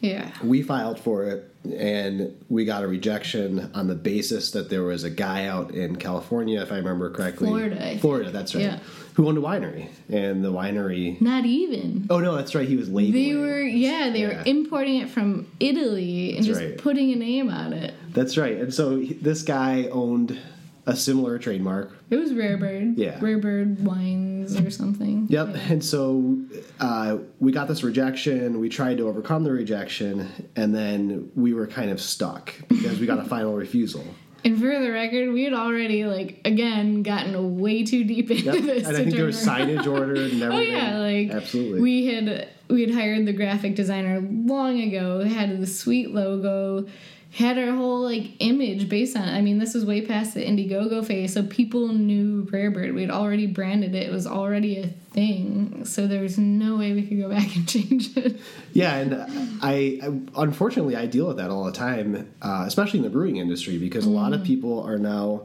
yeah 0.00 0.30
We 0.42 0.62
filed 0.62 0.98
for 0.98 1.24
it 1.24 1.46
and 1.78 2.34
we 2.48 2.64
got 2.64 2.82
a 2.82 2.88
rejection 2.88 3.70
on 3.74 3.86
the 3.86 3.94
basis 3.94 4.50
that 4.52 4.70
there 4.70 4.82
was 4.82 5.04
a 5.04 5.10
guy 5.10 5.44
out 5.46 5.72
in 5.72 5.96
California, 5.96 6.60
if 6.62 6.72
I 6.72 6.76
remember 6.76 7.10
correctly. 7.10 7.48
Florida, 7.48 7.76
I 7.76 7.88
think. 7.90 8.00
Florida, 8.00 8.30
that's 8.30 8.54
right. 8.54 8.64
Yeah. 8.64 8.78
Who 9.14 9.28
owned 9.28 9.36
a 9.36 9.42
winery. 9.42 9.88
And 10.08 10.42
the 10.42 10.50
winery. 10.50 11.20
not 11.20 11.44
even 11.44 12.06
Oh, 12.08 12.18
no, 12.18 12.34
that's 12.34 12.54
right. 12.54 12.66
He 12.66 12.76
was 12.76 12.88
labeling. 12.88 13.12
They 13.24 13.34
were 13.36 13.60
yeah, 13.62 14.08
they 14.10 14.20
Yeah. 14.22 14.38
were 14.38 14.42
importing 14.46 15.00
it 15.02 15.10
from 15.10 15.46
Italy 15.60 16.30
and 16.30 16.38
That's 16.38 16.46
just 16.46 16.60
right. 16.60 16.78
putting 16.78 17.12
a 17.12 17.16
name 17.16 17.50
on 17.50 17.72
it. 17.74 17.92
That's 18.14 18.38
right. 18.38 18.56
And 18.56 18.72
so 18.72 18.96
this 19.20 19.42
guy 19.42 19.84
owned 19.92 20.38
a 20.86 20.96
similar 20.96 21.38
trademark. 21.38 21.92
It 22.10 22.16
was 22.16 22.32
Rare 22.32 22.56
Bird. 22.56 22.96
Yeah. 22.98 23.18
Rare 23.20 23.38
Bird 23.38 23.84
Wines 23.84 24.58
or 24.58 24.70
something. 24.70 25.26
Yep. 25.28 25.56
And 25.68 25.84
so 25.84 26.38
uh, 26.80 27.18
we 27.38 27.52
got 27.52 27.68
this 27.68 27.82
rejection. 27.82 28.60
We 28.60 28.68
tried 28.68 28.96
to 28.98 29.06
overcome 29.08 29.44
the 29.44 29.52
rejection. 29.52 30.28
And 30.56 30.74
then 30.74 31.30
we 31.34 31.52
were 31.54 31.66
kind 31.66 31.90
of 31.90 32.00
stuck 32.00 32.52
because 32.68 32.98
we 32.98 33.06
got 33.06 33.18
a 33.18 33.24
final 33.24 33.54
refusal. 33.54 34.04
And 34.42 34.58
for 34.58 34.66
the 34.78 34.90
record, 34.90 35.32
we 35.32 35.44
had 35.44 35.52
already 35.52 36.06
like 36.06 36.40
again 36.46 37.02
gotten 37.02 37.60
way 37.60 37.84
too 37.84 38.04
deep 38.04 38.30
into 38.30 38.44
Yep. 38.44 38.54
this. 38.64 38.88
And 38.88 38.96
I 38.96 39.00
think 39.04 39.14
there 39.14 39.26
was 39.26 39.36
signage 39.46 39.86
ordered 39.86 40.32
and 40.32 40.42
Oh 40.42 40.46
everything. 40.46 40.72
yeah, 40.76 40.98
like 40.98 41.30
Absolutely. 41.30 41.80
We 41.82 42.06
had 42.06 42.48
we 42.68 42.80
had 42.80 42.90
hired 42.94 43.26
the 43.26 43.34
graphic 43.34 43.74
designer 43.74 44.18
long 44.22 44.80
ago. 44.80 45.22
Had 45.24 45.60
the 45.60 45.66
sweet 45.66 46.12
logo, 46.12 46.86
had 47.32 47.56
our 47.58 47.74
whole 47.76 48.00
like 48.02 48.32
image 48.40 48.88
based 48.88 49.16
on. 49.16 49.28
it. 49.28 49.32
I 49.32 49.40
mean, 49.40 49.58
this 49.58 49.74
was 49.74 49.84
way 49.84 50.00
past 50.04 50.34
the 50.34 50.44
Indiegogo 50.44 51.04
phase, 51.06 51.32
so 51.32 51.42
people 51.44 51.88
knew 51.88 52.48
Rare 52.50 52.70
Bird. 52.72 52.92
We'd 52.92 53.10
already 53.10 53.46
branded 53.46 53.94
it. 53.94 54.08
It 54.08 54.12
was 54.12 54.26
already 54.26 54.78
a 54.78 54.86
thing. 54.88 55.84
So 55.84 56.06
there 56.08 56.22
was 56.22 56.38
no 56.38 56.76
way 56.76 56.92
we 56.92 57.06
could 57.06 57.18
go 57.20 57.28
back 57.30 57.54
and 57.56 57.68
change 57.68 58.16
it. 58.16 58.40
Yeah, 58.72 58.96
and 58.96 59.14
I, 59.62 60.00
I 60.02 60.42
unfortunately 60.42 60.96
I 60.96 61.06
deal 61.06 61.28
with 61.28 61.36
that 61.36 61.50
all 61.50 61.64
the 61.64 61.72
time, 61.72 62.32
uh, 62.42 62.64
especially 62.66 62.98
in 62.98 63.04
the 63.04 63.10
brewing 63.10 63.36
industry, 63.36 63.78
because 63.78 64.06
a 64.06 64.08
Mm. 64.10 64.14
lot 64.14 64.32
of 64.32 64.42
people 64.42 64.82
are 64.82 64.98
now. 64.98 65.42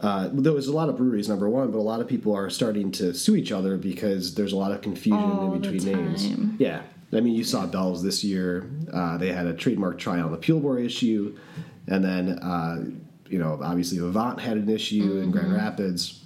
Uh, 0.00 0.28
there 0.32 0.52
was 0.52 0.66
a 0.66 0.72
lot 0.72 0.88
of 0.90 0.96
breweries, 0.98 1.28
number 1.30 1.48
one, 1.48 1.70
but 1.70 1.78
a 1.78 1.80
lot 1.80 2.00
of 2.00 2.06
people 2.08 2.34
are 2.34 2.50
starting 2.50 2.90
to 2.92 3.14
sue 3.14 3.36
each 3.36 3.50
other 3.52 3.78
because 3.78 4.34
there's 4.34 4.52
a 4.52 4.56
lot 4.56 4.70
of 4.72 4.82
confusion 4.82 5.22
All 5.22 5.54
in 5.54 5.60
between 5.60 5.84
names. 5.84 6.26
Yeah, 6.58 6.82
I 7.16 7.20
mean, 7.20 7.34
you 7.34 7.44
saw 7.44 7.66
Bell's 7.66 8.02
this 8.02 8.22
year; 8.24 8.68
uh, 8.92 9.16
they 9.18 9.32
had 9.32 9.46
a 9.46 9.54
trademark 9.54 9.98
trial 9.98 10.26
on 10.26 10.32
the 10.32 10.38
Peelbore 10.38 10.84
issue, 10.84 11.36
and 11.86 12.04
then 12.04 12.38
uh, 12.40 12.84
you 13.28 13.38
know, 13.38 13.58
obviously 13.62 13.98
Avant 13.98 14.40
had 14.40 14.56
an 14.56 14.68
issue 14.68 15.18
in 15.18 15.30
Grand 15.30 15.48
Mm-hmm. 15.48 15.56
Rapids. 15.56 16.20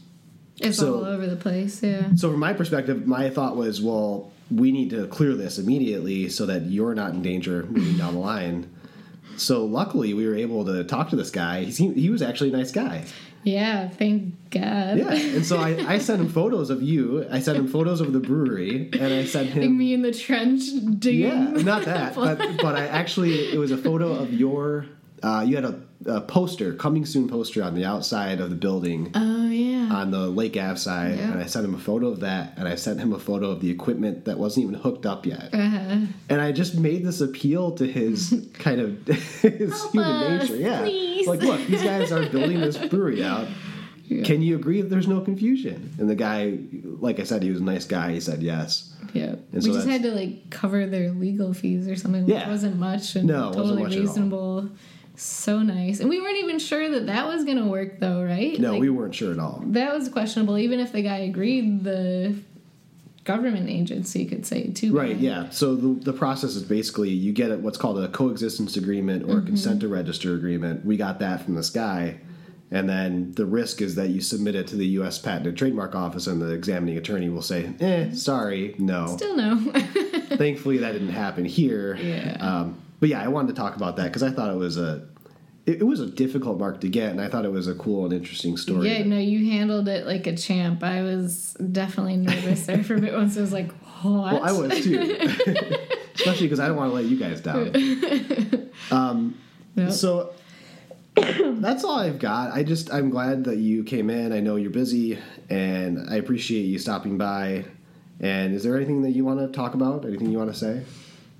It's 0.60 0.78
So- 0.78 0.96
all 0.96 1.04
over 1.04 1.26
the 1.26 1.36
place. 1.36 1.82
Yeah. 1.82 2.08
So 2.16 2.30
from 2.30 2.40
my 2.40 2.52
perspective, 2.52 3.06
my 3.06 3.30
thought 3.30 3.56
was, 3.56 3.80
well, 3.80 4.32
we 4.50 4.72
need 4.72 4.90
to 4.90 5.06
clear 5.06 5.34
this 5.34 5.58
immediately 5.58 6.28
so 6.28 6.46
that 6.46 6.62
you're 6.66 6.94
not 6.94 7.12
in 7.12 7.22
danger 7.22 7.64
moving 7.70 7.96
down 7.96 8.14
the 8.14 8.20
line. 8.20 8.68
So 9.36 9.64
luckily, 9.64 10.14
we 10.14 10.26
were 10.26 10.34
able 10.34 10.64
to 10.64 10.82
talk 10.82 11.10
to 11.10 11.16
this 11.16 11.30
guy. 11.30 11.62
He, 11.64 11.70
seemed, 11.70 11.96
he 11.96 12.10
was 12.10 12.22
actually 12.22 12.52
a 12.52 12.56
nice 12.56 12.72
guy. 12.72 13.04
Yeah. 13.52 13.88
Thank 13.88 14.34
God. 14.50 14.98
Yeah, 14.98 15.12
and 15.12 15.44
so 15.44 15.58
I, 15.58 15.94
I 15.94 15.98
sent 15.98 16.20
him 16.22 16.28
photos 16.28 16.70
of 16.70 16.82
you. 16.82 17.26
I 17.30 17.38
sent 17.40 17.58
him 17.58 17.68
photos 17.68 18.00
of 18.00 18.12
the 18.12 18.20
brewery, 18.20 18.88
and 18.92 19.12
I 19.12 19.24
sent 19.24 19.50
Like 19.50 19.62
him. 19.64 19.76
me 19.76 19.92
in 19.94 20.02
the 20.02 20.12
trench 20.12 20.62
digging. 20.98 21.20
Yeah, 21.20 21.62
not 21.62 21.84
that, 21.84 22.14
but 22.24 22.38
but 22.62 22.74
I 22.76 22.86
actually 22.86 23.52
it 23.52 23.58
was 23.58 23.70
a 23.70 23.76
photo 23.78 24.12
of 24.12 24.32
your 24.32 24.86
uh, 25.22 25.44
you 25.46 25.56
had 25.56 25.64
a, 25.64 25.80
a 26.06 26.20
poster, 26.20 26.72
coming 26.74 27.04
soon 27.06 27.28
poster 27.28 27.62
on 27.62 27.74
the 27.74 27.84
outside 27.84 28.40
of 28.40 28.50
the 28.50 28.56
building 28.56 29.10
Oh 29.14 29.48
yeah. 29.50 29.88
on 29.92 30.10
the 30.10 30.28
Lake 30.28 30.56
Ave 30.56 30.76
side, 30.78 31.18
Yeah. 31.18 31.32
and 31.32 31.40
I 31.42 31.46
sent 31.46 31.64
him 31.64 31.74
a 31.74 31.78
photo 31.78 32.08
of 32.08 32.20
that, 32.20 32.54
and 32.56 32.68
I 32.68 32.74
sent 32.76 33.00
him 33.00 33.12
a 33.12 33.18
photo 33.18 33.50
of 33.50 33.60
the 33.60 33.70
equipment 33.70 34.24
that 34.26 34.38
wasn't 34.38 34.64
even 34.66 34.74
hooked 34.80 35.06
up 35.06 35.26
yet. 35.26 35.50
Uh-huh. 35.52 36.06
And 36.28 36.40
I 36.40 36.52
just 36.52 36.76
made 36.78 37.04
this 37.04 37.20
appeal 37.20 37.72
to 37.72 37.86
his 37.86 38.48
kind 38.54 38.80
of 38.80 39.06
his 39.06 39.72
Help 39.80 39.92
human 39.92 40.10
us, 40.10 40.42
nature. 40.48 40.56
Yeah. 40.56 40.80
please. 40.82 41.26
Like, 41.26 41.42
look, 41.42 41.66
these 41.66 41.82
guys 41.82 42.12
are 42.12 42.26
building 42.28 42.60
this 42.60 42.76
brewery 42.78 43.22
out. 43.24 43.48
Can 44.24 44.40
you 44.40 44.56
agree 44.56 44.80
that 44.80 44.88
there's 44.88 45.06
no 45.06 45.20
confusion? 45.20 45.94
And 45.98 46.08
the 46.08 46.14
guy, 46.14 46.58
like 46.82 47.20
I 47.20 47.24
said, 47.24 47.42
he 47.42 47.50
was 47.50 47.60
a 47.60 47.64
nice 47.64 47.84
guy. 47.84 48.12
He 48.12 48.20
said 48.20 48.42
yes. 48.42 48.94
Yeah. 49.12 49.24
And 49.32 49.42
we 49.52 49.60
so 49.60 49.72
just 49.74 49.86
had 49.86 50.02
to 50.04 50.12
like 50.12 50.48
cover 50.48 50.86
their 50.86 51.10
legal 51.10 51.52
fees 51.52 51.86
or 51.86 51.94
something, 51.96 52.24
which 52.24 52.34
Yeah. 52.34 52.48
wasn't 52.48 52.78
much 52.78 53.16
and 53.16 53.26
No, 53.26 53.52
totally 53.52 53.82
much 53.82 53.94
reasonable. 53.94 54.70
So 55.18 55.62
nice. 55.62 56.00
And 56.00 56.08
we 56.08 56.20
weren't 56.20 56.38
even 56.38 56.58
sure 56.58 56.88
that 56.90 57.06
that 57.06 57.26
was 57.26 57.44
going 57.44 57.58
to 57.58 57.64
work 57.66 57.98
though, 57.98 58.22
right? 58.22 58.58
No, 58.58 58.72
Like, 58.72 58.80
we 58.80 58.88
weren't 58.90 59.14
sure 59.14 59.32
at 59.32 59.38
all. 59.38 59.62
That 59.66 59.92
was 59.92 60.08
questionable. 60.08 60.56
Even 60.58 60.78
if 60.80 60.92
the 60.92 61.02
guy 61.02 61.18
agreed, 61.18 61.82
the 61.82 62.36
government 63.24 63.68
agency 63.68 64.24
could 64.26 64.46
say 64.46 64.68
too. 64.68 64.96
Right, 64.96 65.14
bad. 65.14 65.20
yeah. 65.20 65.48
So 65.50 65.74
the, 65.74 65.88
the 66.04 66.12
process 66.12 66.54
is 66.54 66.62
basically 66.62 67.10
you 67.10 67.32
get 67.32 67.58
what's 67.60 67.76
called 67.78 67.98
a 67.98 68.08
coexistence 68.08 68.76
agreement 68.76 69.28
or 69.28 69.38
a 69.38 69.42
consent 69.42 69.80
to 69.80 69.88
register 69.88 70.34
agreement. 70.34 70.84
We 70.84 70.96
got 70.96 71.18
that 71.18 71.42
from 71.44 71.54
this 71.56 71.70
guy. 71.70 72.20
And 72.70 72.88
then 72.88 73.32
the 73.32 73.46
risk 73.46 73.80
is 73.80 73.94
that 73.94 74.10
you 74.10 74.20
submit 74.20 74.54
it 74.54 74.66
to 74.68 74.76
the 74.76 74.86
U.S. 74.88 75.18
Patent 75.18 75.46
and 75.46 75.56
Trademark 75.56 75.94
Office, 75.94 76.26
and 76.26 76.40
the 76.40 76.50
examining 76.50 76.98
attorney 76.98 77.30
will 77.30 77.40
say, 77.40 77.72
eh, 77.80 78.10
sorry, 78.12 78.74
no. 78.78 79.06
Still 79.16 79.36
no. 79.36 79.56
Thankfully, 80.36 80.76
that 80.78 80.92
didn't 80.92 81.08
happen 81.08 81.46
here. 81.46 81.96
Yeah. 81.96 82.36
Um, 82.40 82.78
but 83.00 83.08
yeah, 83.08 83.22
I 83.22 83.28
wanted 83.28 83.48
to 83.48 83.60
talk 83.60 83.76
about 83.76 83.96
that 83.96 84.04
because 84.04 84.22
I 84.22 84.30
thought 84.30 84.50
it 84.50 84.56
was 84.56 84.76
a 84.76 85.06
it, 85.66 85.80
it 85.80 85.84
was 85.84 86.00
a 86.00 86.06
difficult 86.06 86.58
mark 86.58 86.80
to 86.80 86.88
get, 86.88 87.10
and 87.10 87.20
I 87.20 87.28
thought 87.28 87.44
it 87.44 87.52
was 87.52 87.68
a 87.68 87.74
cool 87.74 88.04
and 88.04 88.12
interesting 88.14 88.56
story. 88.56 88.88
yeah, 88.88 89.04
no, 89.04 89.18
you 89.18 89.50
handled 89.50 89.86
it 89.88 90.06
like 90.06 90.26
a 90.26 90.34
champ. 90.36 90.82
I 90.82 91.02
was 91.02 91.54
definitely 91.72 92.16
nervous 92.16 92.66
there 92.66 92.82
for 92.82 92.94
a 92.94 93.00
bit 93.00 93.12
once 93.12 93.36
I 93.36 93.42
was 93.42 93.52
like, 93.52 93.70
what? 94.02 94.32
Well, 94.32 94.44
I 94.44 94.52
was 94.52 94.82
too, 94.82 94.98
especially 96.14 96.46
because 96.46 96.60
I 96.60 96.68
don't 96.68 96.76
want 96.76 96.90
to 96.90 96.94
let 96.94 97.04
you 97.04 97.18
guys 97.18 97.40
down. 97.40 97.72
Um, 98.90 99.36
yep. 99.74 99.90
So 99.92 100.32
that's 101.16 101.84
all 101.84 101.98
I've 101.98 102.18
got. 102.18 102.52
I 102.52 102.62
just 102.62 102.92
I'm 102.92 103.10
glad 103.10 103.44
that 103.44 103.58
you 103.58 103.84
came 103.84 104.08
in. 104.08 104.32
I 104.32 104.40
know 104.40 104.56
you're 104.56 104.70
busy, 104.70 105.18
and 105.50 106.08
I 106.08 106.16
appreciate 106.16 106.62
you 106.62 106.78
stopping 106.78 107.18
by. 107.18 107.64
And 108.20 108.54
is 108.54 108.62
there 108.62 108.76
anything 108.76 109.02
that 109.02 109.10
you 109.10 109.24
want 109.24 109.40
to 109.40 109.48
talk 109.48 109.74
about? 109.74 110.04
Anything 110.04 110.30
you 110.30 110.38
want 110.38 110.52
to 110.52 110.58
say? 110.58 110.84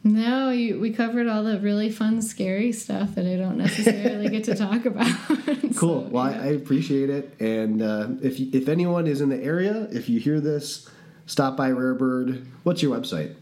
No, 0.05 0.51
you, 0.51 0.79
we 0.81 0.93
covered 0.93 1.27
all 1.27 1.43
the 1.43 1.59
really 1.61 1.91
fun, 1.91 2.23
scary 2.23 2.73
stuff 2.73 3.15
that 3.17 3.27
I 3.27 3.37
don't 3.37 3.59
necessarily 3.59 4.29
get 4.31 4.45
to 4.45 4.55
talk 4.55 4.85
about. 4.87 5.11
Cool. 5.77 6.05
So, 6.07 6.09
well, 6.11 6.25
I, 6.25 6.31
yeah. 6.33 6.43
I 6.43 6.47
appreciate 6.47 7.09
it. 7.11 7.35
And 7.41 7.83
uh, 7.83 8.09
if 8.23 8.41
you- 8.41 8.49
if 8.53 8.69
anyone 8.69 9.07
is 9.07 9.21
in 9.21 9.29
the 9.29 9.41
area, 9.43 9.87
if 9.93 10.09
you 10.09 10.19
hear 10.19 10.41
this, 10.41 10.89
stop 11.27 11.57
by 11.57 11.71
Rare 11.71 11.95
Bird. 11.95 12.47
What's 12.65 12.83
your 12.83 12.97
website? 12.99 13.35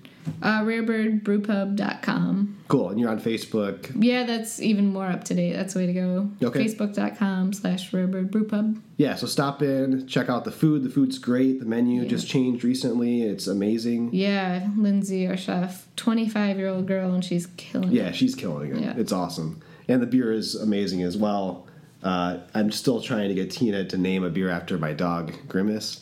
Uh, 0.42 0.62
rarebirdbrewpub.com. 0.62 2.56
Cool. 2.68 2.90
And 2.90 2.98
you're 3.00 3.10
on 3.10 3.20
Facebook. 3.20 3.92
Yeah, 4.02 4.24
that's 4.24 4.60
even 4.60 4.92
more 4.92 5.06
up 5.06 5.24
to 5.24 5.34
date. 5.34 5.52
That's 5.52 5.74
the 5.74 5.80
way 5.80 5.86
to 5.86 5.92
go. 5.92 6.30
Okay. 6.42 6.64
Facebook.com 6.64 7.52
slash 7.52 7.90
rarebirdbrewpub. 7.92 8.80
Yeah. 8.96 9.14
So 9.14 9.26
stop 9.26 9.62
in, 9.62 10.06
check 10.06 10.28
out 10.28 10.44
the 10.44 10.50
food. 10.52 10.82
The 10.82 10.90
food's 10.90 11.18
great. 11.18 11.60
The 11.60 11.66
menu 11.66 12.02
Yeah. 12.02 12.08
just 12.08 12.28
changed 12.28 12.64
recently. 12.64 13.22
It's 13.22 13.46
amazing. 13.46 14.10
Yeah, 14.12 14.68
Lindsay, 14.76 15.26
our 15.28 15.36
chef, 15.36 15.86
25 15.96 16.56
year 16.58 16.68
old 16.68 16.86
girl, 16.86 17.12
and 17.14 17.24
she's 17.24 17.46
killing 17.56 17.92
Yeah, 17.92 18.02
it. 18.02 18.06
Yeah, 18.06 18.12
she's 18.12 18.34
killing 18.34 18.74
it. 18.74 18.82
Yeah. 18.82 18.94
It's 18.96 19.12
awesome. 19.12 19.60
And 19.88 20.02
the 20.02 20.06
beer 20.06 20.32
is 20.32 20.54
amazing 20.56 21.02
as 21.02 21.16
well. 21.16 21.66
Uh, 22.02 22.38
I'm 22.54 22.70
still 22.70 23.00
trying 23.00 23.28
to 23.28 23.34
get 23.34 23.50
Tina 23.50 23.84
to 23.84 23.96
name 23.96 24.22
a 24.24 24.30
beer 24.30 24.48
after 24.50 24.78
my 24.78 24.92
dog, 24.92 25.32
Grimace. 25.48 26.00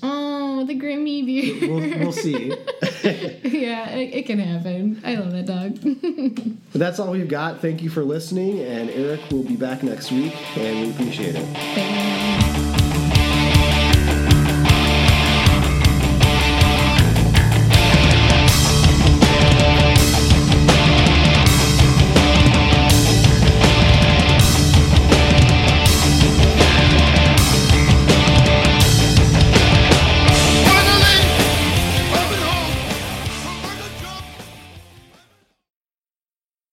Oh, 0.65 0.67
the 0.67 0.81
Grimmy 0.81 1.27
beer. 1.27 1.69
We'll, 1.69 1.99
we'll 1.99 2.13
see. 2.13 2.49
yeah, 3.45 3.91
it, 3.91 4.15
it 4.15 4.27
can 4.27 4.39
happen. 4.39 4.99
I 5.05 5.15
love 5.17 5.33
that 5.33 5.47
dog. 5.47 5.79
But 6.73 6.81
that's 6.81 6.99
all 6.99 7.13
we've 7.13 7.29
got. 7.29 7.61
Thank 7.61 7.83
you 7.83 7.91
for 7.91 8.03
listening. 8.03 8.59
And 8.59 8.91
Eric 8.91 9.21
will 9.31 9.45
be 9.45 9.55
back 9.55 9.85
next 9.85 10.11
week, 10.11 10.35
and 10.57 10.81
we 10.81 10.91
appreciate 10.91 11.37
it. 11.39 12.74